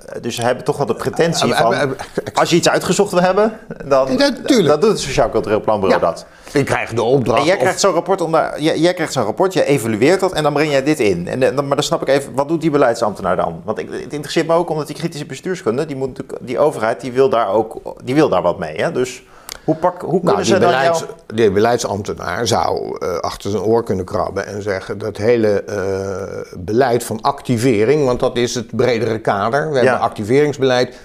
[0.05, 1.89] Eh, Dus ze hebben toch wel de pretentie Eh, van, eh, eh,
[2.33, 4.31] als je iets uitgezocht wil hebben, dan Ja,
[4.75, 6.07] doet het Sociaal Cultureel Planbureau Ja.
[6.07, 6.25] dat.
[6.51, 7.39] Ik krijg de opdracht.
[7.39, 10.19] En jij of- krijgt zo'n rapport, om daar, jij, jij krijgt zo'n rapport, jij evalueert
[10.19, 11.27] dat en dan breng jij dit in.
[11.27, 13.61] En, dan, maar dan snap ik even, wat doet die beleidsambtenaar dan?
[13.65, 17.11] Want ik, het interesseert me ook omdat die kritische bestuurskunde, die, moet, die overheid, die
[17.11, 18.75] wil daar ook die wil daar wat mee.
[18.75, 18.91] Hè?
[18.91, 19.23] Dus
[19.67, 21.11] hoe, pak, hoe nou, kunnen ze dan beleids, jou...
[21.33, 27.03] die beleidsambtenaar zou eh, achter zijn oor kunnen krabben en zeggen dat hele eh, beleid
[27.03, 29.69] van activering, want dat is het bredere kader.
[29.69, 29.81] We Ja.
[29.83, 30.95] hebben activeringsbeleid.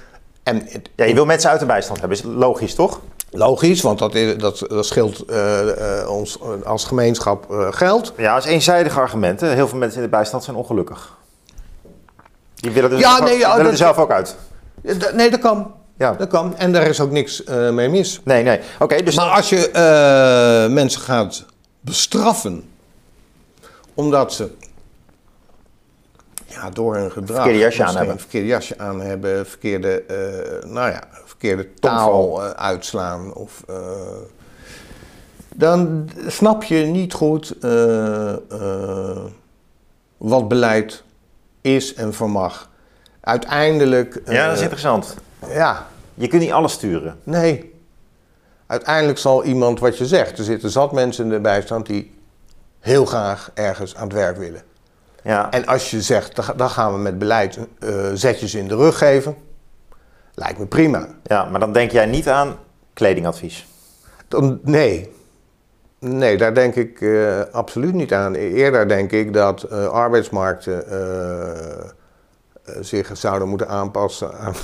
[0.42, 3.00] En Ja, je wil mensen uit de bijstand hebben, is logisch toch?
[3.34, 8.12] logisch, want dat, is, dat, dat scheelt eh, ons als gemeenschap geld.
[8.16, 9.54] Ja, dat is eenzijdige argumenten.
[9.54, 11.16] Heel veel mensen in de bijstand zijn ongelukkig.
[12.54, 14.36] Die willen, dus Ja, nee, ja, willen dat- er zelf ook uit.
[15.14, 15.72] Nee, dat kan.
[16.02, 16.12] Ja.
[16.12, 16.56] Dat kan.
[16.56, 18.20] En daar is ook niks eh, mee mis.
[18.24, 18.60] Nee, nee.
[18.78, 21.44] Oké, dus Maar als je eh, mensen gaat
[21.80, 22.64] bestraffen
[23.94, 24.50] omdat ze
[26.46, 28.14] ja, door hun gedrag Verkeerde jasje aan hebben.
[28.14, 33.64] een verkeerde jasje aan hebben, verkeerde, eh, nou ja, verkeerde taal uitslaan of
[35.54, 37.56] dan snap je niet goed
[40.16, 41.02] wat beleid
[41.60, 42.70] is en vermag.
[43.20, 45.16] Uiteindelijk, ja, dat is interessant.
[45.48, 47.18] ja, Je kunt niet alles sturen.
[47.22, 47.74] Nee.
[48.66, 50.38] Uiteindelijk zal iemand wat je zegt.
[50.38, 52.18] Er zitten zat mensen in de bijstand die
[52.80, 54.62] heel graag ergens aan het werk willen.
[55.22, 55.50] Ja.
[55.50, 58.76] En als je zegt, dan ga- dan gaan we met beleid eh, zetjes in de
[58.76, 59.36] rug geven.
[60.34, 61.08] Lijkt me prima.
[61.24, 62.56] ja, maar dan denk jij niet aan
[62.92, 63.66] kledingadvies.
[64.28, 65.12] Dan, nee.
[65.98, 68.34] Nee, daar denk ik eh, absoluut niet aan.
[68.34, 70.84] Eerder denk ik dat eh, arbeidsmarkten
[72.80, 74.54] zich zouden moeten aanpassen aan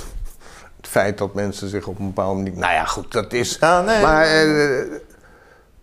[0.79, 2.59] het feit dat mensen zich op een bepaalde manier.
[2.59, 3.57] Nou ja, goed, dat is.
[3.59, 4.01] Ja, nee.
[4.01, 4.99] Maar eh,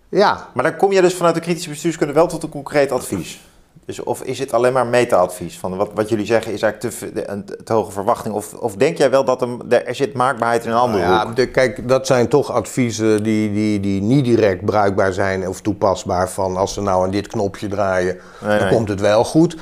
[0.09, 3.41] ja, Maar dan kom je dus vanuit de kritische bestuurskunde wel tot een concreet advies.
[3.85, 5.59] Dus of is het alleen maar meta-advies?
[5.59, 8.35] Van wat, wat jullie zeggen is eigenlijk te, een te hoge verwachting.
[8.35, 11.47] Of, of denk jij wel dat er, er zit maakbaarheid in een andere nou, ja,
[11.47, 16.31] kijk, dat zijn toch adviezen die, die, die niet direct bruikbaar zijn of toepasbaar.
[16.31, 19.57] Van als ze nou aan dit knopje draaien, dan komt het wel goed.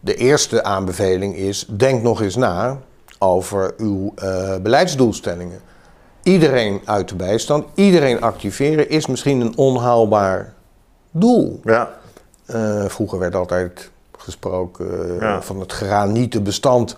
[0.00, 2.78] De eerste aanbeveling is, denk nog eens na
[3.18, 5.60] over uw uh, beleidsdoelstellingen.
[6.22, 10.52] Iedereen uit de bijstand, iedereen activeren is misschien een onhaalbaar
[11.10, 11.60] doel.
[11.64, 11.90] Ja.
[12.46, 16.96] Uh, vroeger werd altijd gesproken uh, van het granieten bestand.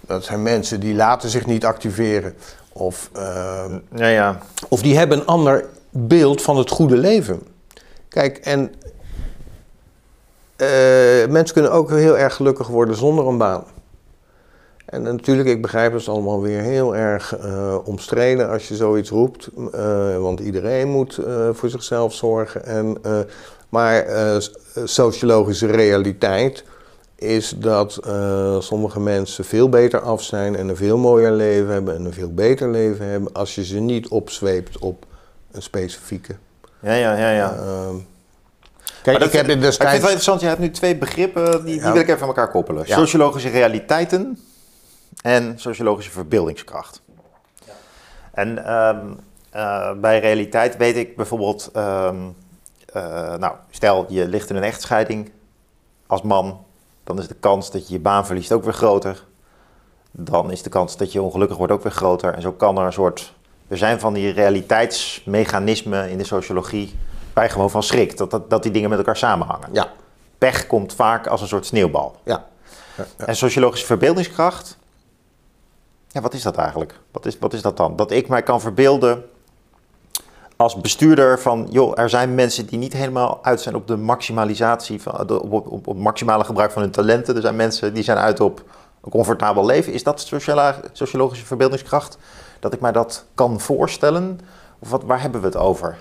[0.00, 2.34] Dat zijn mensen die laten zich niet activeren.
[2.72, 3.10] Of,
[3.94, 4.38] ja, ja.
[4.68, 7.42] of die hebben een ander beeld van het goede leven.
[8.08, 8.74] Kijk, en
[11.30, 13.64] mensen kunnen ook heel erg gelukkig worden zonder een baan.
[14.92, 19.48] En natuurlijk, ik begrijp het allemaal weer heel erg uh, omstreden als je zoiets roept.
[19.56, 22.64] Uh, want iedereen moet uh, voor zichzelf zorgen.
[22.64, 22.96] En,
[23.68, 24.06] maar
[24.84, 26.64] sociologische realiteit
[27.14, 28.00] is dat
[28.58, 32.34] sommige mensen veel beter af zijn en een veel mooier leven hebben en een veel
[32.34, 35.06] beter leven hebben als je ze niet opzweept op
[35.52, 36.34] een specifieke.
[36.80, 37.54] Ja, ja, ja, ja.
[39.02, 39.72] Kijk, ik heb in destijds...
[39.72, 42.22] Ik vind het wel interessant, je hebt nu twee begrippen, die, die wil ik even
[42.22, 42.86] aan elkaar koppelen.
[42.86, 44.38] Sociologische realiteiten
[45.20, 47.02] en sociologische verbeeldingskracht.
[47.66, 47.72] Ja.
[48.32, 49.06] En ehm,
[49.50, 52.16] eh, bij realiteit weet ik bijvoorbeeld, ehm,
[52.92, 55.30] eh, nou, stel je ligt in een echtscheiding
[56.06, 56.64] als man,
[57.04, 59.24] dan is de kans dat je je baan verliest ook weer groter.
[60.10, 62.34] Dan is de kans dat je ongelukkig wordt ook weer groter.
[62.34, 63.34] En zo kan er een soort.
[63.68, 66.98] Er zijn van die realiteitsmechanismen in de sociologie
[67.32, 68.16] bij gewoon van schrik.
[68.16, 69.68] Dat, dat, dat die dingen met elkaar samenhangen.
[69.72, 69.92] Ja.
[70.38, 72.16] Pech komt vaak als een soort sneeuwbal.
[72.24, 72.46] Ja.
[72.96, 73.26] ja, ja.
[73.26, 74.78] En sociologische verbeeldingskracht
[76.12, 77.00] ja, wat is dat eigenlijk?
[77.10, 77.96] Wat is, wat is dat dan?
[77.96, 79.24] Dat ik mij kan verbeelden
[80.56, 85.02] als bestuurder van, joh, er zijn mensen die niet helemaal uit zijn op de maximalisatie,
[85.02, 87.36] van, op, op, op, op maximale gebruik van hun talenten.
[87.36, 88.64] Er zijn mensen die zijn uit op
[89.02, 89.92] een comfortabel leven.
[89.92, 90.32] Is dat
[90.92, 92.18] sociologische verbeeldingskracht?
[92.60, 94.40] Dat ik mij dat kan voorstellen?
[94.78, 95.96] Of wat, waar hebben we het over?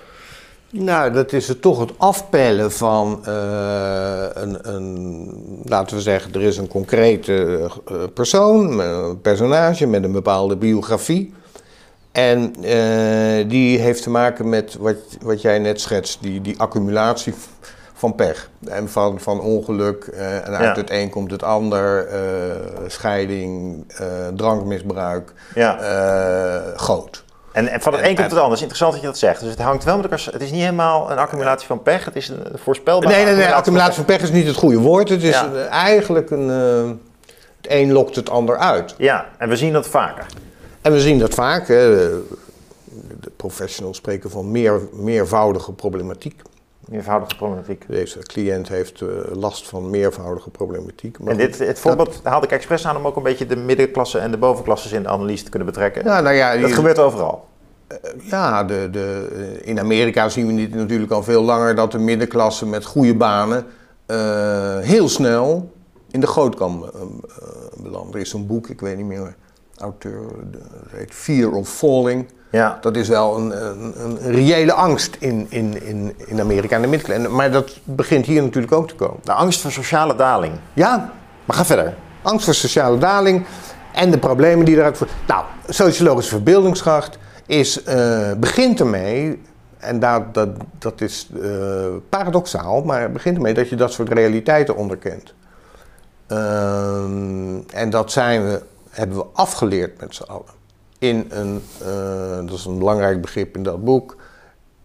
[0.71, 6.41] Nou, dat is het toch het afpellen van uh, een, een, laten we zeggen, er
[6.41, 11.33] is een concrete uh, persoon, een personage met een bepaalde biografie.
[12.11, 17.33] En uh, die heeft te maken met wat, wat jij net schetst, die, die accumulatie
[17.93, 18.49] van pech.
[18.67, 22.07] En van, van ongeluk, en uit het een komt het ander,
[22.87, 23.85] scheiding,
[24.35, 25.77] drankmisbruik, ja.
[26.75, 27.20] groot.
[27.51, 28.61] En, en van het een komt het anders.
[28.61, 29.39] Interessant dat je dat zegt.
[29.39, 30.27] Dus het hangt wel met elkaar.
[30.31, 32.05] Het is niet helemaal een accumulatie van pech.
[32.05, 33.15] Het is een voorspelbare.
[33.15, 33.53] Nee, nee, nee.
[33.53, 35.09] Accumulatie van pech is niet het goede woord.
[35.09, 36.47] Het is eigenlijk een.
[36.47, 36.91] Uh,
[37.61, 38.95] het een lokt het ander uit.
[38.97, 40.25] Ja, en we zien dat vaker.
[40.81, 41.67] En we zien dat vaak.
[41.67, 46.41] De professionals spreken van meer, meervoudige problematiek.
[46.91, 47.83] Meervoudige problematiek.
[47.87, 51.19] Deze cliënt heeft uh, last van meervoudige problematiek.
[51.19, 52.31] Maar en dit, het voorbeeld dat...
[52.31, 55.09] haalde ik expres aan om ook een beetje de middenklasse en de bovenklasses in de
[55.09, 56.03] analyse te kunnen betrekken.
[56.03, 57.47] Ja, nou ja, dat gebeurt overal.
[57.87, 59.27] Uh, ja, de, de,
[59.61, 63.65] in Amerika zien we dit natuurlijk al veel langer dat de middenklasse met goede banen
[64.07, 65.71] uh, heel snel
[66.09, 66.91] in de goot kan
[67.77, 68.13] belanden.
[68.13, 69.35] Er is zo'n boek, ik weet niet meer,
[69.77, 72.27] auteur, dat heet Fear of Falling.
[72.51, 72.77] Ja.
[72.81, 76.87] Dat is wel een, een, een reële angst in, in, in, in Amerika en de
[76.87, 77.29] middenklasse.
[77.29, 79.19] Maar dat begint hier natuurlijk ook te komen.
[79.23, 80.53] De angst voor sociale daling.
[80.73, 81.13] Ja.
[81.45, 81.93] Maar ga verder.
[82.21, 83.45] Angst voor sociale daling
[83.93, 85.07] en de problemen die eruit voor.
[85.27, 89.41] Nou, sociologische verbeeldingskracht is, uh, begint ermee,
[89.77, 94.13] en dat, dat, dat is uh, paradoxaal, maar het begint ermee dat je dat soort
[94.13, 95.33] realiteiten onderkent.
[96.27, 97.03] Uh,
[97.73, 100.60] en dat zijn we, hebben we afgeleerd met z'n allen
[101.01, 104.15] in een, uh, dat is een belangrijk begrip in dat boek,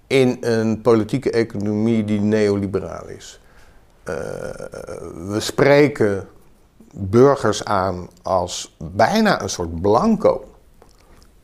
[0.06, 3.40] in een politieke economie die neoliberaal is.
[4.08, 4.14] Uh,
[5.28, 6.28] we spreken
[6.94, 10.44] burgers aan als bijna een soort blanco,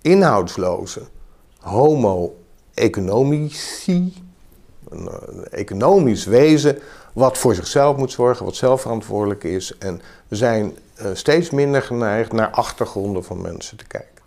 [0.00, 1.02] inhoudsloze
[1.58, 4.24] homo-economici,
[4.88, 5.08] een,
[5.50, 6.78] economisch wezen
[7.12, 9.78] wat voor zichzelf moet zorgen, wat zelfverantwoordelijk is.
[9.78, 14.21] En we zijn uh, steeds minder geneigd naar achtergronden van mensen te kijken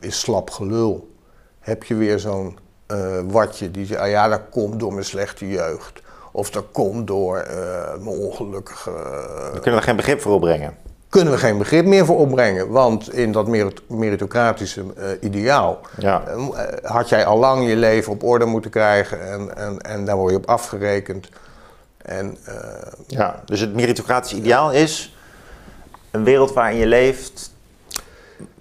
[0.00, 1.16] is slap gelul.
[1.58, 5.48] Heb je weer zo'n uh, watje die zegt, ah ja, dat komt door mijn slechte
[5.48, 6.02] jeugd.
[6.32, 8.90] Of dat komt door uh, mijn ongelukkige...
[8.90, 10.76] Uh, Daar kunnen we geen begrip voor opbrengen.
[11.08, 12.70] Kunnen we geen begrip meer voor opbrengen.
[12.70, 13.46] Want in dat
[13.88, 14.84] meritocratische
[15.20, 16.22] ideaal ja.
[16.82, 19.30] had jij al lang je leven op orde moeten krijgen.
[19.30, 21.28] En, en, en daar word je op afgerekend.
[21.96, 22.36] En,
[23.06, 25.16] ja, dus het meritocratische ideaal is
[26.10, 27.50] een wereld waarin je leeft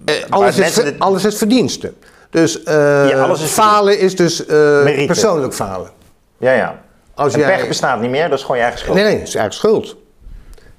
[0.05, 1.93] eh, alles, is, alles is verdienste.
[2.30, 5.89] Dus uh, alles is falen is dus uh, persoonlijk falen.
[6.38, 6.82] Ja, ja.
[7.13, 7.57] Als en jij...
[7.57, 8.95] pech bestaat niet meer, dat is gewoon je eigen schuld.
[8.95, 9.95] Nee, nee, het is eigen schuld.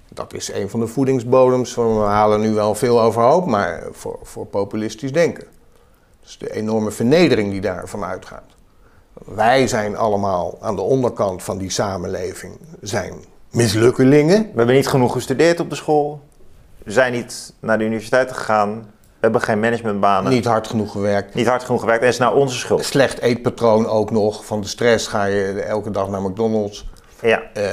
[0.08, 1.72] dat is een van de voedingsbodems.
[1.72, 5.46] Van, we halen nu wel veel overhoop, maar voor, voor populistisch denken.
[6.22, 8.44] Dus de enorme vernedering die daarvan uitgaat.
[9.24, 13.14] Wij zijn allemaal aan de onderkant van die samenleving, zijn
[13.50, 14.42] mislukkelingen.
[14.42, 16.20] We hebben niet genoeg gestudeerd op de school.
[16.84, 18.86] Zijn niet naar de universiteit gegaan.
[19.18, 20.32] We hebben geen managementbanen.
[20.32, 21.34] Niet hard genoeg gewerkt.
[21.34, 22.84] Niet hard genoeg gewerkt en is nou onze schuld.
[22.84, 24.44] Slecht eetpatroon ook nog.
[24.44, 26.88] Van de stress ga je elke dag naar McDonald's.
[27.22, 27.42] Ja.
[27.56, 27.64] Uh,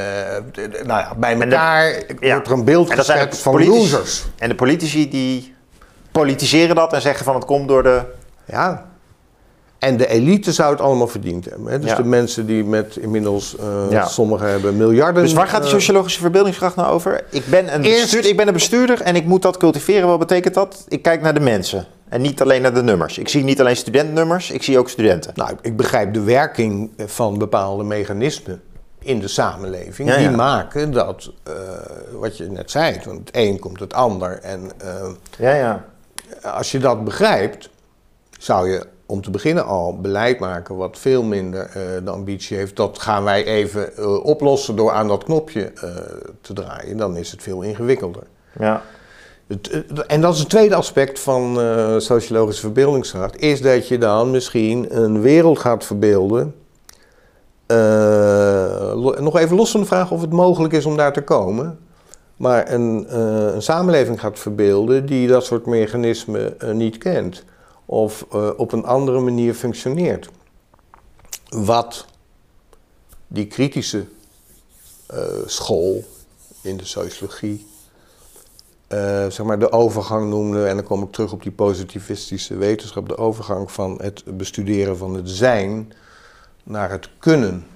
[0.84, 4.26] nou ja, bij elkaar de, wordt er een beeld gezet van losers.
[4.38, 5.56] En de politici die
[6.12, 8.02] politiseren dat en zeggen van het komt door de...
[8.46, 8.86] Ja.
[9.86, 11.72] En de elite zou het allemaal verdiend hebben.
[11.72, 11.80] Hè?
[11.80, 11.96] Dus Ja.
[11.96, 14.08] de mensen die met inmiddels, eh, Ja.
[14.08, 15.24] sommigen hebben miljarden.
[15.24, 17.24] Dus waar gaat de eh, sociologische verbeeldingskracht nou over?
[17.30, 20.08] Ik ben, een Eerst- bestuurder, ik ben een bestuurder en ik moet dat cultiveren.
[20.08, 20.86] Wat betekent dat?
[20.88, 23.18] Ik kijk naar de mensen en niet alleen naar de nummers.
[23.18, 25.32] Ik zie niet alleen studentnummers, ik zie ook studenten.
[25.36, 28.62] Nou, ik begrijp de werking van bepaalde mechanismen
[29.00, 30.10] in de samenleving.
[30.10, 31.54] Ja, die maken dat, eh,
[32.14, 34.40] wat je net zei, van het een komt het ander.
[34.42, 34.72] En
[35.38, 35.86] Ja, ja.
[36.44, 37.70] als je dat begrijpt,
[38.40, 42.76] zou je om te beginnen al beleid maken wat veel minder eh, de ambitie heeft.
[42.76, 45.90] Dat gaan wij even eh, oplossen door aan dat knopje eh,
[46.42, 46.98] te draaien.
[46.98, 48.24] Dan is het veel ingewikkelder.
[48.60, 48.82] ja.
[49.48, 51.60] Het, en dat is het tweede aspect van
[52.02, 53.42] sociologische verbeeldingskracht.
[53.42, 56.56] Is dat je dan misschien een wereld gaat verbeelden.
[59.20, 61.80] nog even los van de vraag of het mogelijk is om daar te komen.
[62.36, 67.44] Maar een, een samenleving gaat verbeelden die dat soort mechanismen niet kent.
[67.86, 70.30] Of eh, op een andere manier functioneert.
[71.50, 72.06] Wat
[73.28, 74.06] die kritische
[75.08, 76.04] eh, school
[76.62, 77.66] in de sociologie
[78.88, 83.08] eh, zeg maar de overgang noemde, en dan kom ik terug op die positivistische wetenschap,
[83.08, 85.94] de overgang van het bestuderen van het zijn
[86.64, 87.68] naar het kunnen.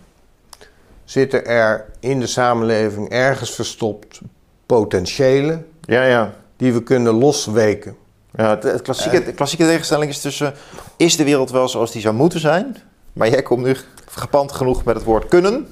[1.03, 4.21] Zitten er in de samenleving ergens verstopt
[4.65, 6.33] potentiëlen Ja, ja.
[6.57, 7.95] die we kunnen losweken?
[8.43, 10.53] Ja het, het klassieke, de klassieke tegenstelling is tussen...
[10.97, 12.77] Is de wereld wel zoals die zou moeten zijn?
[13.13, 13.75] Maar jij komt nu
[14.05, 15.67] gepand genoeg met het woord kunnen.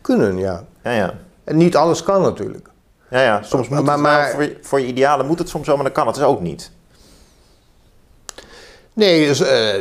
[0.00, 0.64] Kunnen, ja.
[0.84, 1.14] Ja, ja.
[1.44, 2.68] En niet alles kan natuurlijk.
[3.10, 3.42] Ja, ja.
[3.42, 5.74] Soms moet Maar- het maar- wel voor, je, voor je idealen moet het soms zo,
[5.74, 6.70] maar dan kan het dus ook niet.
[8.92, 9.74] Nee, dus, eh,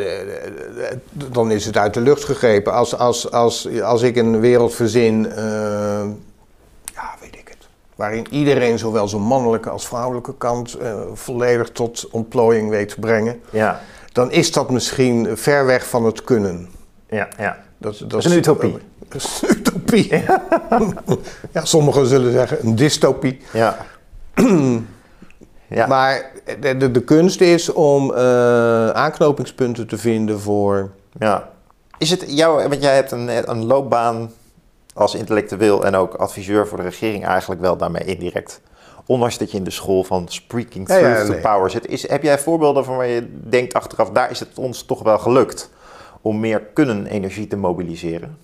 [0.89, 2.74] eh, dan is het uit de lucht gegrepen.
[2.74, 5.44] Als, als, als, als ik een wereld verzin, eh,
[6.94, 7.68] ja, weet ik het.
[8.02, 13.41] Waarin iedereen zowel zijn mannelijke als vrouwelijke kant eh, volledig tot ontplooiing weet te brengen.
[13.49, 13.80] Ja,
[14.12, 16.70] Dan is dat misschien ver weg van het kunnen.
[17.10, 17.58] ja, ja.
[17.78, 18.78] Dat, dat, is een utopie.
[19.10, 20.14] Dat is een utopie.
[21.54, 23.41] ja, sommigen zullen zeggen een dystopie.
[23.54, 23.78] Ja.
[25.68, 25.88] ja.
[25.88, 31.49] Maar de, de, de kunst is om eh, aanknopingspunten te vinden voor Ja.
[31.97, 34.32] Is het jouw, want jij hebt een, een loopbaan
[34.94, 38.62] als intellectueel en ook adviseur voor de regering eigenlijk wel daarmee indirect.
[39.06, 41.42] Ondanks dat je in de school van Speaking Ja, Truth ja, to nee.
[41.42, 41.88] Power zit.
[41.88, 45.20] Is, heb jij voorbeelden van waar je denkt achteraf, daar is het ons toch wel
[45.20, 45.70] gelukt
[46.22, 48.38] om meer kunnen energie te mobiliseren?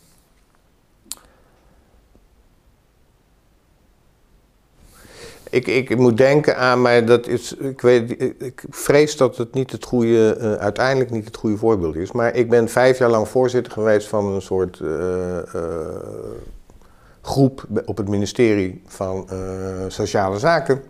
[5.50, 7.28] Ik, ik moet denken aan, maar dat
[7.60, 11.96] ik, weet, ik, vrees dat het niet het goede, eh, uiteindelijk niet het goede voorbeeld
[11.96, 12.12] is.
[12.12, 15.44] Maar ik ben vijf jaar lang voorzitter geweest van een soort eh, eh,
[17.22, 19.30] groep op het ministerie van
[19.88, 20.82] Sociale Zaken.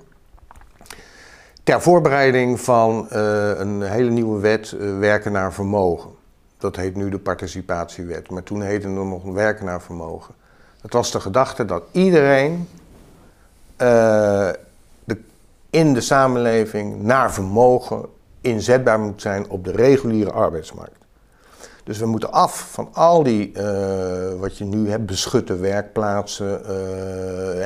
[1.64, 6.10] Ter voorbereiding van een hele nieuwe wet, werken naar vermogen.
[6.58, 10.34] Dat heet nu de participatiewet, maar toen heette het nog werken naar vermogen.
[10.82, 12.68] Het was de gedachte dat iedereen
[13.78, 14.50] eh,
[15.04, 15.18] de,
[15.70, 18.06] in de samenleving naar vermogen
[18.42, 20.98] inzetbaar moet zijn op de reguliere arbeidsmarkt.
[21.84, 26.66] Dus we moeten af van al die, eh, wat je nu hebt, beschutte werkplaatsen,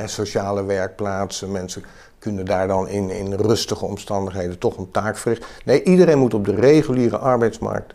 [0.00, 1.52] eh, sociale werkplaatsen.
[1.52, 1.84] Mensen
[2.18, 5.48] kunnen daar dan in, in rustige omstandigheden toch een taak verrichten.
[5.64, 7.94] Nee, iedereen moet op de reguliere arbeidsmarkt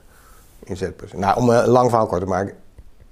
[0.64, 1.22] inzetbaar zijn.
[1.22, 2.54] Nou, om een lang verhaal kort te maken.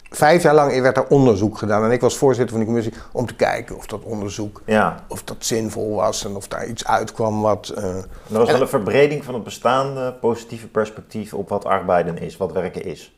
[0.09, 3.25] Vijf jaar lang werd er onderzoek gedaan en ik was voorzitter van die commissie om
[3.25, 5.03] te kijken of dat onderzoek Ja.
[5.07, 7.71] of dat zinvol was en of daar iets uitkwam wat.
[7.75, 12.37] eh, Dat was wel een verbreding van het bestaande positieve perspectief op wat arbeiden is,
[12.37, 13.13] wat werken is.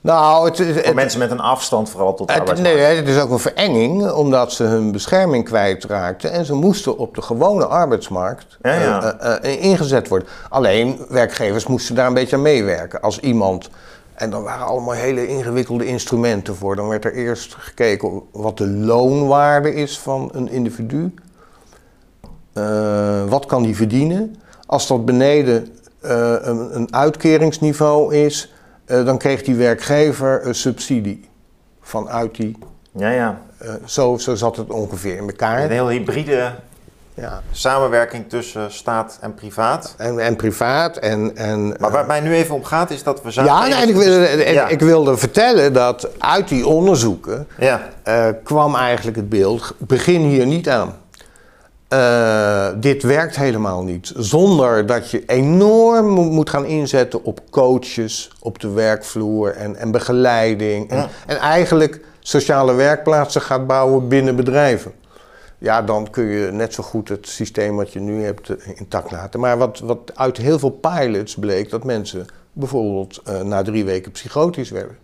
[0.00, 3.30] nou, het, het, mensen met een afstand vooral tot de het- nee, het is ook
[3.30, 8.72] een verenging omdat ze hun bescherming kwijtraakten en ze moesten op de gewone arbeidsmarkt Ja,
[8.74, 9.18] ja.
[9.18, 10.28] eh, eh, ingezet worden.
[10.48, 13.00] Alleen werkgevers moesten daar een beetje aan meewerken.
[13.00, 13.70] Als iemand.
[14.16, 16.76] En dan waren allemaal hele ingewikkelde instrumenten voor.
[16.76, 21.14] Dan werd er eerst gekeken wat de loonwaarde is van een individu.
[22.52, 24.36] Eh, wat kan die verdienen?
[24.66, 25.68] Als dat beneden
[26.00, 28.52] eh, een, een uitkeringsniveau is,
[28.84, 31.28] eh, dan kreeg die werkgever een subsidie
[31.80, 32.58] vanuit die
[32.92, 33.40] Ja, ja.
[33.84, 35.64] zo, zo zat het ongeveer in elkaar.
[35.64, 36.54] Een heel hybride
[37.16, 37.42] ja.
[37.50, 39.94] samenwerking tussen staat en privaat.
[39.96, 40.96] En, en privaat.
[40.96, 43.30] En, en, maar waar het mij nu even om gaat is dat we.
[43.32, 44.68] Ja, nee, ik, wilde, ja.
[44.68, 47.80] ik wilde vertellen dat uit die onderzoeken ja.
[48.08, 49.74] uh, kwam eigenlijk het beeld...
[49.78, 50.94] begin hier niet aan.
[51.88, 54.12] Uh, dit werkt helemaal niet.
[54.16, 60.90] Zonder dat je enorm moet gaan inzetten op coaches, op de werkvloer en, en begeleiding.
[60.90, 64.92] En, en eigenlijk sociale werkplaatsen gaat bouwen binnen bedrijven
[65.58, 69.10] ja, dan kun je net zo goed het systeem wat je nu hebt eh, intact
[69.10, 69.40] laten.
[69.40, 74.12] Maar wat, wat uit heel veel pilots bleek dat mensen bijvoorbeeld uh, na drie weken
[74.12, 74.96] psychotisch werden.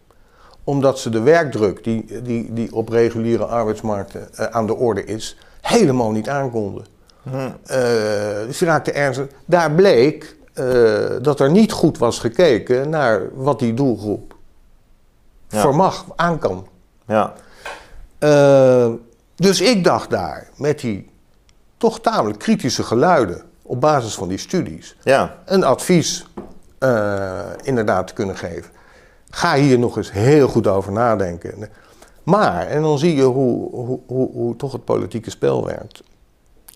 [0.65, 5.39] Omdat ze de werkdruk die, die, die op reguliere arbeidsmarkten uh, aan de orde is,
[5.61, 6.85] helemaal niet aankonden.
[7.23, 7.37] Hm.
[7.37, 7.51] Uh,
[8.47, 9.27] dus raakten ernstig.
[9.45, 10.37] Daar bleek
[11.23, 14.35] dat er niet goed was gekeken naar wat die doelgroep
[15.49, 15.61] ja.
[15.61, 16.67] vermag, aan kan.
[17.07, 17.33] Ja.
[19.43, 21.11] Dus ik dacht daar, met die
[21.77, 25.39] toch tamelijk kritische geluiden op basis van die studies, ja.
[25.45, 26.27] een advies
[26.81, 28.71] uh, inderdaad te kunnen geven.
[29.31, 31.69] Ga hier nog eens heel goed over nadenken.
[32.23, 36.03] Maar, en dan zie je hoe, hoe, hoe, hoe toch het politieke spel werkt.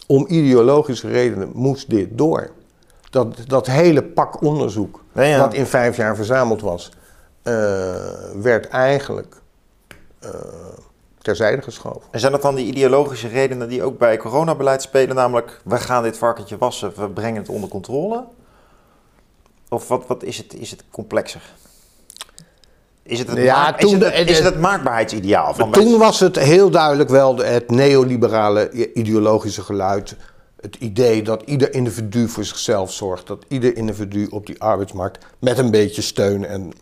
[0.06, 2.50] Om ideologische redenen moest dit door.
[3.10, 6.92] Dat, dat hele pak onderzoek, ja, wat in vijf jaar verzameld was,
[7.42, 7.54] uh,
[8.42, 9.40] werd eigenlijk
[10.24, 10.30] uh,
[11.26, 12.02] terzijde geschoven.
[12.10, 15.16] En zijn dat dan die ideologische redenen die ook bij coronabeleid spelen?
[15.16, 18.24] Namelijk, we gaan dit varkentje wassen, we brengen het onder controle?
[19.68, 21.40] Of wat, wat is, het, is het complexer?
[23.02, 25.54] Is het het, ja, is het, het, is het, het maakbaarheidsideaal?
[25.54, 30.16] Van toen was het heel duidelijk wel het neoliberale ideologische geluid.
[30.60, 33.26] Het idee dat ieder individu voor zichzelf zorgt.
[33.26, 36.72] Dat ieder individu op die arbeidsmarkt met een beetje steun en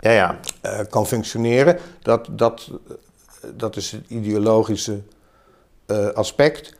[0.00, 0.38] ja, ja.
[0.62, 1.78] Uh, kan functioneren.
[2.02, 2.70] Dat, dat
[3.54, 5.00] dat is het ideologische
[5.86, 6.74] uh, aspect.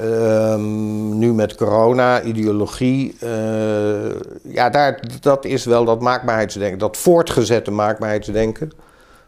[0.00, 7.70] Um, nu met corona, ideologie, uh, ja, daar, dat is wel dat maakbaarheidsdenken, dat voortgezette
[7.70, 8.70] maakbaarheidsdenken.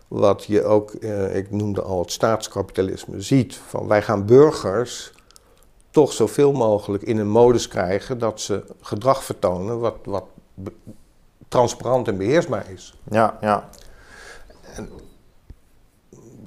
[0.09, 3.61] Wat je ook, uh, ik noemde al het staatskapitalisme, ziet.
[3.67, 5.13] Van wij gaan burgers
[5.91, 10.25] toch zoveel mogelijk in een modus krijgen dat ze gedrag vertonen wat, wat
[11.49, 12.99] transparant en beheersbaar is.
[13.11, 13.69] Ja, ja.
[14.75, 14.89] En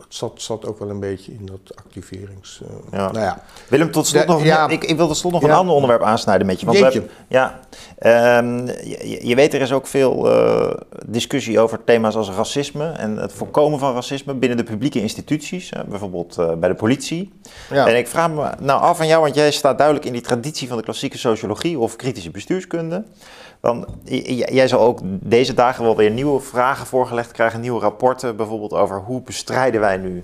[0.09, 2.61] zat, zat ook wel een beetje in dat activerings...
[2.63, 3.11] Uh, ja.
[3.11, 3.43] Nou ja.
[3.67, 4.67] Willem, tot slot nog, ja.
[4.67, 6.65] ik, ik wil tot slot nog een ander onderwerp aansnijden met je.
[6.65, 7.59] Want we ja,
[8.37, 10.71] um, je, je, weet, er is ook veel uh,
[11.05, 15.83] discussie over thema's als racisme en het voorkomen van racisme binnen de publieke instituties, uh,
[15.83, 17.33] bijvoorbeeld bij de politie.
[17.69, 20.67] En ik vraag me nou af aan jou, want jij staat duidelijk in die traditie
[20.67, 23.03] van de klassieke sociologie of kritische bestuurskunde.
[23.61, 28.73] Dan, jij zal ook deze dagen wel weer nieuwe vragen voorgelegd krijgen, nieuwe rapporten bijvoorbeeld
[28.73, 30.23] over hoe bestrijden wij nu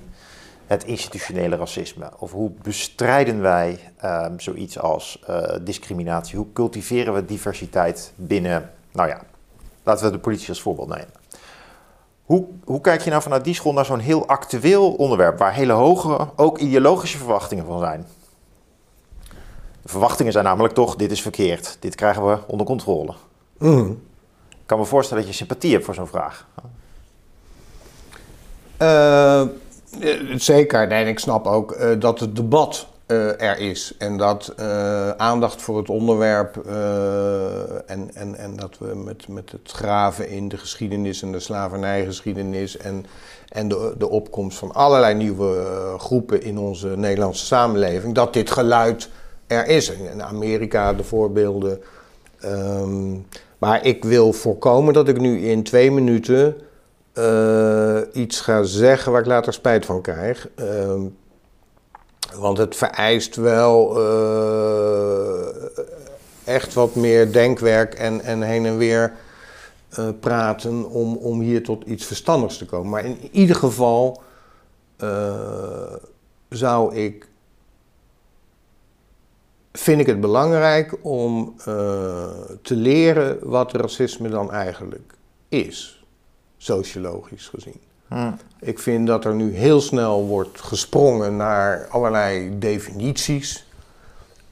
[0.68, 2.12] het institutionele racisme?
[2.18, 6.38] Of hoe bestrijden wij um, zoiets als uh, discriminatie?
[6.38, 9.22] Hoe cultiveren we diversiteit binnen, nou ja,
[9.84, 11.10] laten we de politie als voorbeeld nemen.
[12.24, 15.74] Hoe, hoe kijk je nou vanuit die school naar zo'n heel actueel onderwerp waar hele
[15.74, 18.06] hoge, ook ideologische verwachtingen van zijn?
[19.86, 23.14] De verwachtingen zijn namelijk toch, dit is verkeerd, dit krijgen we onder controle.
[23.58, 24.02] Mm.
[24.50, 26.48] Ik kan me voorstellen dat je sympathie hebt voor zo'n vraag.
[28.82, 29.42] Uh,
[30.36, 33.96] zeker, nee, ik snap ook uh, dat het debat uh, er is.
[33.98, 34.54] En dat
[35.18, 36.58] aandacht voor het onderwerp
[37.86, 42.78] en, en, en dat we met, met het graven in de geschiedenis en de slavernijgeschiedenis
[42.78, 43.06] en,
[43.50, 45.66] en de, de opkomst van allerlei nieuwe
[45.98, 49.10] groepen in onze Nederlandse samenleving, dat dit geluid
[49.48, 49.89] er is.
[49.89, 51.82] In Amerika de voorbeelden.
[52.46, 53.26] Um,
[53.58, 56.56] maar ik wil voorkomen dat ik nu in twee minuten
[57.14, 60.50] uh, iets ga zeggen waar ik later spijt van krijg.
[60.56, 61.02] Uh,
[62.36, 65.48] want het vereist wel uh,
[66.43, 69.14] echt wat meer denkwerk en, en heen en weer
[70.00, 72.89] uh, praten om, om hier tot iets verstandigs te komen.
[72.89, 74.22] Maar in ieder geval
[76.50, 77.28] zou ik
[79.78, 81.66] vind ik het belangrijk om uh,
[82.62, 85.14] te leren wat racisme dan eigenlijk
[85.50, 86.06] is,
[86.58, 87.80] sociologisch gezien.
[88.08, 88.38] Hmm.
[88.60, 93.66] Ik vind dat er nu heel snel wordt gesprongen naar allerlei definities.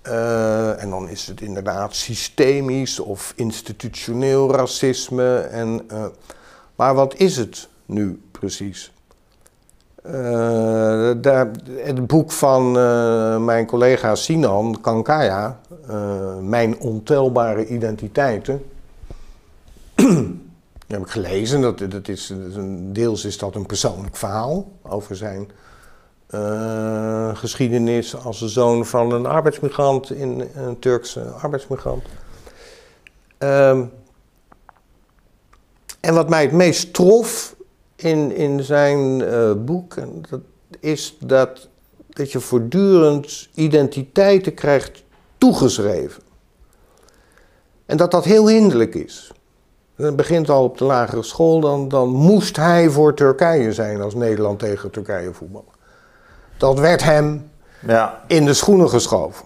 [0.08, 5.38] Uh, en dan is het inderdaad systemisch of institutioneel racisme.
[5.38, 6.06] En, uh,
[6.76, 8.92] maar wat is het nu precies?
[10.12, 11.12] Uh,
[11.76, 18.66] het boek van uh, mijn collega Sinan Kankaya, uh, Mijn ontelbare identiteiten,
[20.88, 21.62] heb ik gelezen.
[21.62, 22.34] Dat, dat is,
[22.80, 25.50] deels is dat een persoonlijk verhaal over zijn
[27.34, 32.04] geschiedenis als de zoon van een arbeidsmigrant, in, een Turkse arbeidsmigrant.
[33.40, 33.92] Um,
[36.00, 37.53] en wat mij het meest trof
[38.04, 39.96] in, in zijn uh, boek,
[40.30, 40.40] dat
[40.80, 41.68] is dat,
[42.10, 45.04] dat je voortdurend identiteiten krijgt
[45.38, 46.24] toegeschreven.
[47.86, 49.32] En dat dat heel hinderlijk is.
[49.96, 54.16] Het begint al op de lagere school, dan, dan moest hij voor Turkije zijn als
[54.16, 55.66] Nederland tegen Turkije voetbal.
[56.58, 57.50] Dat werd hem
[57.88, 58.24] ja.
[58.28, 59.46] in de schoenen geschoven.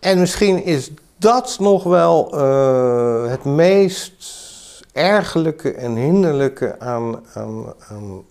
[0.00, 4.47] En misschien is dat nog wel uh, het meest
[4.92, 8.24] ergelijke en hinderlijke aan, aan, aan,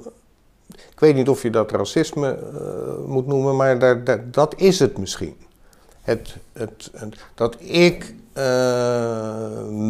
[0.68, 4.80] Ik weet niet of je dat racisme uh, moet noemen, maar daar, daar, dat is
[4.80, 5.38] het misschien.
[6.02, 8.44] Het, het, het dat ik uh,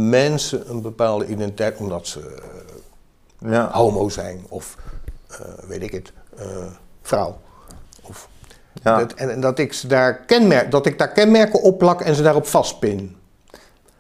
[0.09, 2.36] mensen een bepaalde identiteit, omdat ze
[3.39, 3.72] ja.
[3.72, 4.78] homo zijn of
[5.68, 6.13] weet ik het,
[7.01, 7.38] vrouw.
[8.01, 8.30] Of,
[8.84, 8.97] ja.
[8.97, 12.22] dat, en, en, dat, ik daar kenmerk, dat ik daar kenmerken op plak en ze
[12.22, 13.18] daarop vastpin.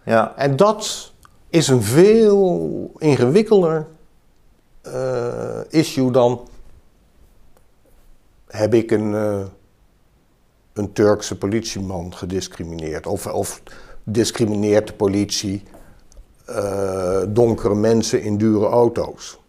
[0.03, 0.33] Ja.
[0.35, 1.11] En dat
[1.49, 3.87] is een veel ingewikkelder
[4.87, 6.47] uh, issue dan
[8.47, 9.45] heb ik een, uh,
[10.73, 13.07] een Turkse politieman gediscrimineerd.
[13.07, 13.61] Of, of
[14.03, 15.63] discrimineert de politie
[16.49, 19.39] uh, donkere mensen in dure auto's.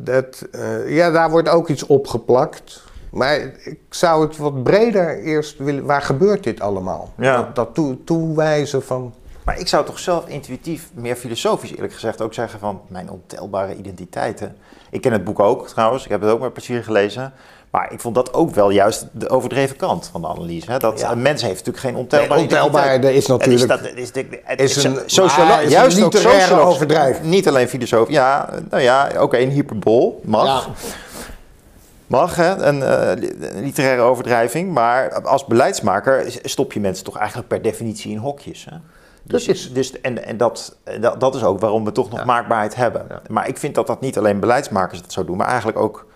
[0.00, 0.48] Dat,
[0.86, 2.84] ja, daar wordt ook iets opgeplakt.
[3.10, 5.84] Maar ik zou het wat breder eerst willen.
[5.84, 7.12] Waar gebeurt dit allemaal?
[7.18, 7.36] Ja.
[7.36, 9.14] Dat, dat toe, toewijzen van.
[9.46, 13.76] Maar ik zou toch zelf intuïtief, meer filosofisch eerlijk gezegd, ook zeggen van mijn ontelbare
[13.76, 14.56] identiteiten.
[14.90, 17.32] Ik ken het boek ook trouwens, ik heb het ook met plezier gelezen.
[17.70, 20.70] Maar ik vond dat ook wel juist de overdreven kant van de analyse.
[20.70, 20.78] Hè?
[20.78, 23.72] Dat een mens heeft natuurlijk geen ontelbare nee, ontelbaar is natuurlijk...
[23.72, 26.02] Het is, dat, is, het is, een, juist
[26.52, 27.22] ook overdrijf.
[27.22, 28.08] Niet alleen filosoof.
[28.08, 30.68] Ja, nou ja, oké, okay, een hyperbool mag.
[32.06, 32.56] Mag, hè?
[32.56, 33.30] Een, uh,
[33.62, 34.72] literaire overdrijving.
[34.72, 38.66] Maar als beleidsmaker stop je mensen toch eigenlijk per definitie in hokjes.
[38.70, 38.76] Hè?
[39.26, 42.74] Dus, is, dus, en en dat, dat, dat, is ook waarom we toch nog maakbaarheid
[42.74, 43.06] hebben.
[43.28, 46.06] Maar ik vind dat dat niet alleen beleidsmakers dat zo doen, maar eigenlijk ook.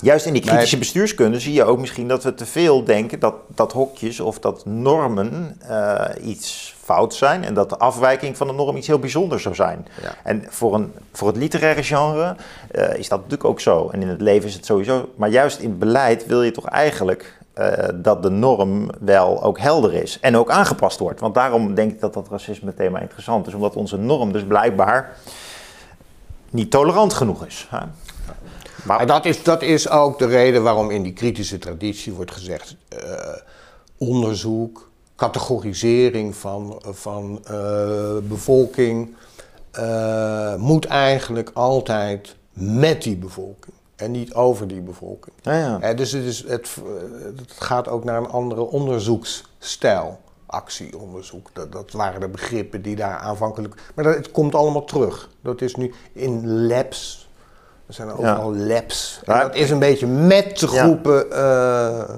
[0.00, 3.34] Juist in die kritische bestuurskunde zie je ook misschien dat we te veel denken dat,
[3.46, 8.52] dat hokjes of dat normen uh, iets fout zijn en dat de afwijking van de
[8.52, 9.86] norm iets heel bijzonders zou zijn.
[10.24, 12.36] En voor, een, voor het literaire genre
[12.72, 13.88] uh, is dat natuurlijk ook zo.
[13.88, 15.08] En in het leven is het sowieso.
[15.14, 19.94] Maar juist in beleid wil je toch eigenlijk uh, dat de norm wel ook helder
[19.94, 21.20] is en ook aangepast wordt.
[21.20, 25.16] Want daarom denk ik dat dat racisme thema interessant is, omdat onze norm dus blijkbaar
[26.50, 27.66] niet tolerant genoeg is.
[27.70, 27.78] Hè?
[28.84, 32.76] Maar dat is, dat is ook de reden waarom in die kritische traditie wordt gezegd:
[32.88, 33.00] uh,
[33.98, 39.14] onderzoek, categorisering van, van uh, bevolking
[40.56, 45.36] moet eigenlijk altijd met die bevolking en niet over die bevolking.
[45.42, 45.94] Ja, ja.
[45.94, 46.76] dus het, is, het,
[47.36, 50.20] het, gaat ook naar een andere onderzoeksstijl.
[50.46, 53.74] Actieonderzoek, dat, dat waren de begrippen die daar aanvankelijk.
[53.94, 55.28] Maar dat, het komt allemaal terug.
[55.40, 57.28] Dat is nu in labs.
[57.86, 59.20] Er zijn overal labs.
[59.24, 61.26] En dat is een beetje met groepen.
[61.26, 61.34] Uh...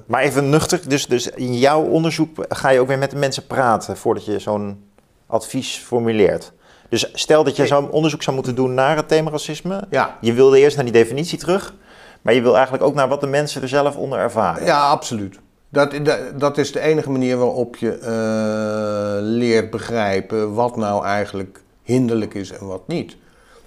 [0.06, 3.46] Maar even nuchter, dus, dus in jouw onderzoek ga je ook weer met de mensen
[3.46, 4.90] praten voordat je zo'n
[5.26, 6.52] advies formuleert.
[6.88, 9.84] Dus stel dat je zo'n onderzoek zou moeten doen naar het thema racisme.
[9.90, 10.16] Ja.
[10.20, 11.74] Je wilde eerst naar die definitie terug.
[12.22, 14.64] Maar je wil eigenlijk ook naar wat de mensen er zelf onder ervaren.
[14.64, 15.38] Ja, absoluut.
[15.68, 15.94] Dat,
[16.36, 22.50] dat, is de enige manier waarop je uh, leert begrijpen wat nou eigenlijk hinderlijk is
[22.50, 23.16] en wat niet.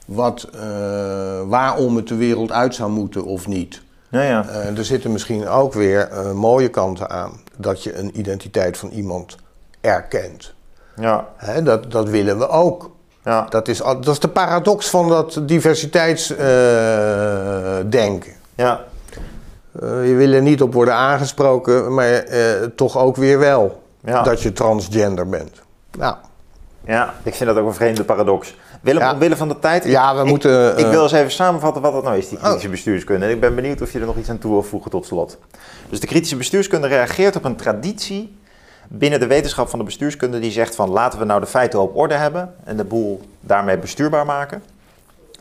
[0.06, 0.62] Wat, uh,
[1.46, 3.82] waarom het de wereld uit zou moeten of niet.
[4.10, 4.46] Ja, ja.
[4.50, 7.42] Uh, er zitten misschien ook weer mooie kanten aan.
[7.58, 9.38] Dat je een identiteit van iemand
[9.82, 10.54] erkent.
[10.96, 11.28] Ja.
[11.36, 12.92] Hè, dat, dat willen we ook.
[13.24, 13.46] Ja.
[13.50, 18.34] Dat, is, dat is de paradox van dat diversiteitsdenken.
[18.56, 18.84] ja.
[19.84, 24.42] Uh, je wil er niet op worden aangesproken, maar uh, toch ook weer wel dat
[24.42, 25.62] je transgender bent.
[25.98, 26.16] Nou.
[26.86, 28.56] Ja, ik vind dat ook een vreemde paradox.
[28.82, 29.14] Willem, ja.
[29.14, 29.84] omwille van de tijd.
[29.84, 30.78] Ja, we ik, moeten.
[30.78, 32.72] Ik wil eens even samenvatten wat dat nou is, die kritische oh.
[32.72, 33.26] bestuurskunde.
[33.26, 35.38] En ik ben benieuwd of je er nog iets aan toe wil voegen tot slot.
[35.90, 38.38] Dus de kritische bestuurskunde reageert op een traditie
[38.94, 41.96] binnen de wetenschap van de bestuurskunde die zegt van laten we nou de feiten op
[41.96, 44.64] orde hebben en de boel daarmee bestuurbaar maken.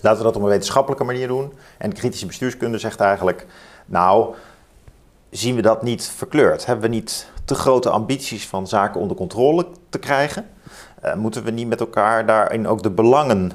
[0.01, 1.53] Laten we dat op een wetenschappelijke manier doen.
[1.79, 3.47] En de kritische bestuurskunde zegt eigenlijk,
[3.87, 4.35] nou,
[5.31, 6.67] zien we dat niet verkleurd?
[6.67, 10.47] Hebben we niet te grote ambities van zaken onder controle te krijgen?
[11.05, 13.53] Uh, moeten we niet met elkaar daarin ook de belangen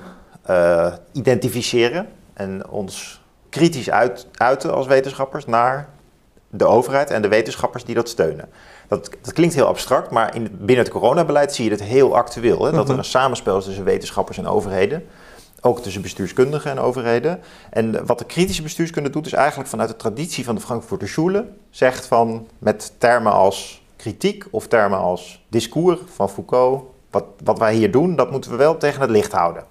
[0.50, 5.90] uh, identificeren en ons kritisch uit, uiten als wetenschappers naar
[6.50, 8.50] de overheid en de wetenschappers die dat steunen?
[8.88, 12.66] Dat, dat klinkt heel abstract, maar in, binnen het coronabeleid zie je het heel actueel.
[12.66, 12.72] Hè?
[12.72, 12.98] Dat er mhm.
[12.98, 15.06] een samenspel is tussen wetenschappers en overheden.
[15.62, 17.40] ook tussen bestuurskundigen en overheden.
[17.70, 21.46] En wat de kritische bestuurskunde doet, is eigenlijk vanuit de traditie van de Frankfurter Schule,
[21.70, 27.74] zegt van met termen als kritiek of termen als discours van Foucault, wat, wat wij
[27.76, 29.64] hier doen, dat moeten we wel tegen het licht houden.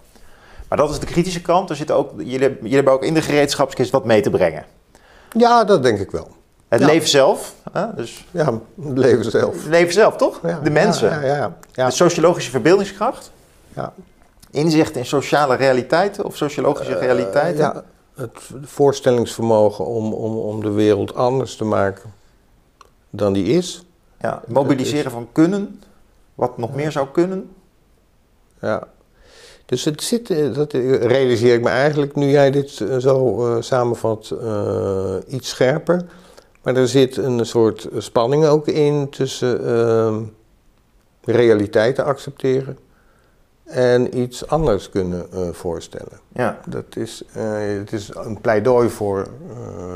[0.69, 1.71] Maar dat is de kritische kant.
[1.71, 4.65] Er zit ook, jullie, jullie hebben ook in de gereedschapskist wat mee te brengen.
[5.33, 6.29] Ja, dat denk ik wel.
[6.79, 7.55] Het leven zelf.
[7.73, 7.95] Hè?
[7.95, 8.53] Dus ja,
[8.83, 9.55] het leven zelf.
[9.55, 10.41] Het leven zelf, toch?
[10.43, 11.11] Ja, de mensen.
[11.11, 13.31] Ja, ja, ja, De sociologische verbeeldingskracht.
[13.75, 13.93] Ja.
[14.51, 17.65] Inzicht in sociale realiteiten of sociologische realiteiten.
[17.65, 22.13] ja, het voorstellingsvermogen om, om, om de wereld anders te maken
[23.11, 23.85] dan die is.
[24.21, 25.83] Ja, mobiliseren van kunnen,
[26.35, 27.51] wat nog meer zou kunnen.
[28.61, 28.89] Ja.
[29.67, 33.63] Dus het zit, eh, dat realiseer ik me eigenlijk nu jij dit eh, zo uh,
[33.63, 36.05] samenvat, uh, iets scherper.
[36.65, 40.17] Maar er zit een soort spanning ook in tussen uh,
[41.25, 42.79] realiteiten accepteren
[43.65, 46.21] en iets anders kunnen voorstellen.
[46.33, 46.61] Ja.
[46.67, 47.25] Dat is,
[47.79, 49.29] het is een pleidooi voor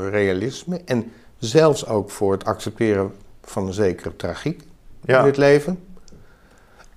[0.09, 3.11] realisme en zelfs ook voor het accepteren
[3.43, 4.63] van een zekere tragiek
[5.05, 5.19] Ja.
[5.19, 5.79] in het leven.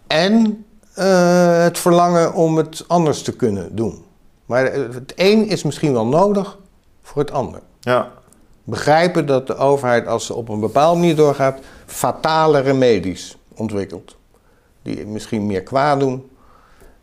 [0.07, 0.65] En
[0.95, 4.05] eh, het verlangen om het anders te kunnen doen.
[4.47, 6.59] Maar eh, het een is misschien wel nodig
[7.03, 7.61] voor het ander.
[7.81, 8.13] Ja.
[8.65, 14.17] Begrijpen dat de overheid, als ze op een bepaalde manier doorgaat, fatale remedies ontwikkelt.
[14.83, 16.31] Die misschien meer kwaad doen.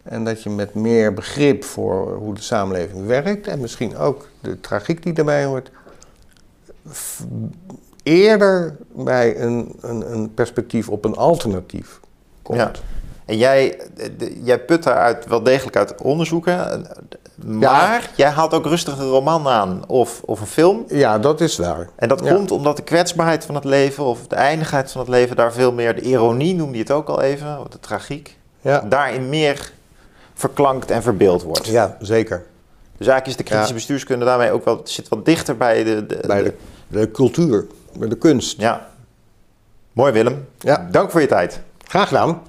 [0.03, 4.60] En dat je met meer begrip voor hoe de samenleving werkt, en misschien ook de
[4.60, 5.72] tragiek die daarbij hoort,
[8.03, 11.99] eerder bij een, een, een perspectief op een alternatief
[12.41, 12.60] komt.
[12.60, 12.72] Ja.
[13.26, 13.82] En jij,
[14.18, 16.88] de- jij put daaruit wel degelijk uit onderzoeken.
[17.45, 20.83] Maar jij haalt ook rustig een roman aan of, of een film.
[20.87, 21.89] Ja, dat is waar.
[21.95, 22.33] En dat Ja.
[22.33, 25.71] komt omdat de kwetsbaarheid van het leven of de eindigheid van het leven daar veel
[25.73, 29.71] meer, de ironie noemde je het ook al even, de tragiek, Ja, daarin meer
[30.33, 31.65] verklankt en verbeeld wordt.
[31.67, 32.45] ja zeker.
[32.97, 36.05] Dus eigenlijk is de kritische bestuurskunde daarmee ook wel, zit wat dichter bij de...
[36.05, 36.53] de, Bij de,
[36.87, 37.67] de cultuur,
[37.97, 38.59] bij de kunst.
[38.61, 38.87] Ja.
[39.91, 40.47] Mooi Willem.
[40.57, 40.87] Ja.
[40.91, 41.59] Dank voor je tijd.
[41.87, 42.41] Graag gedaan.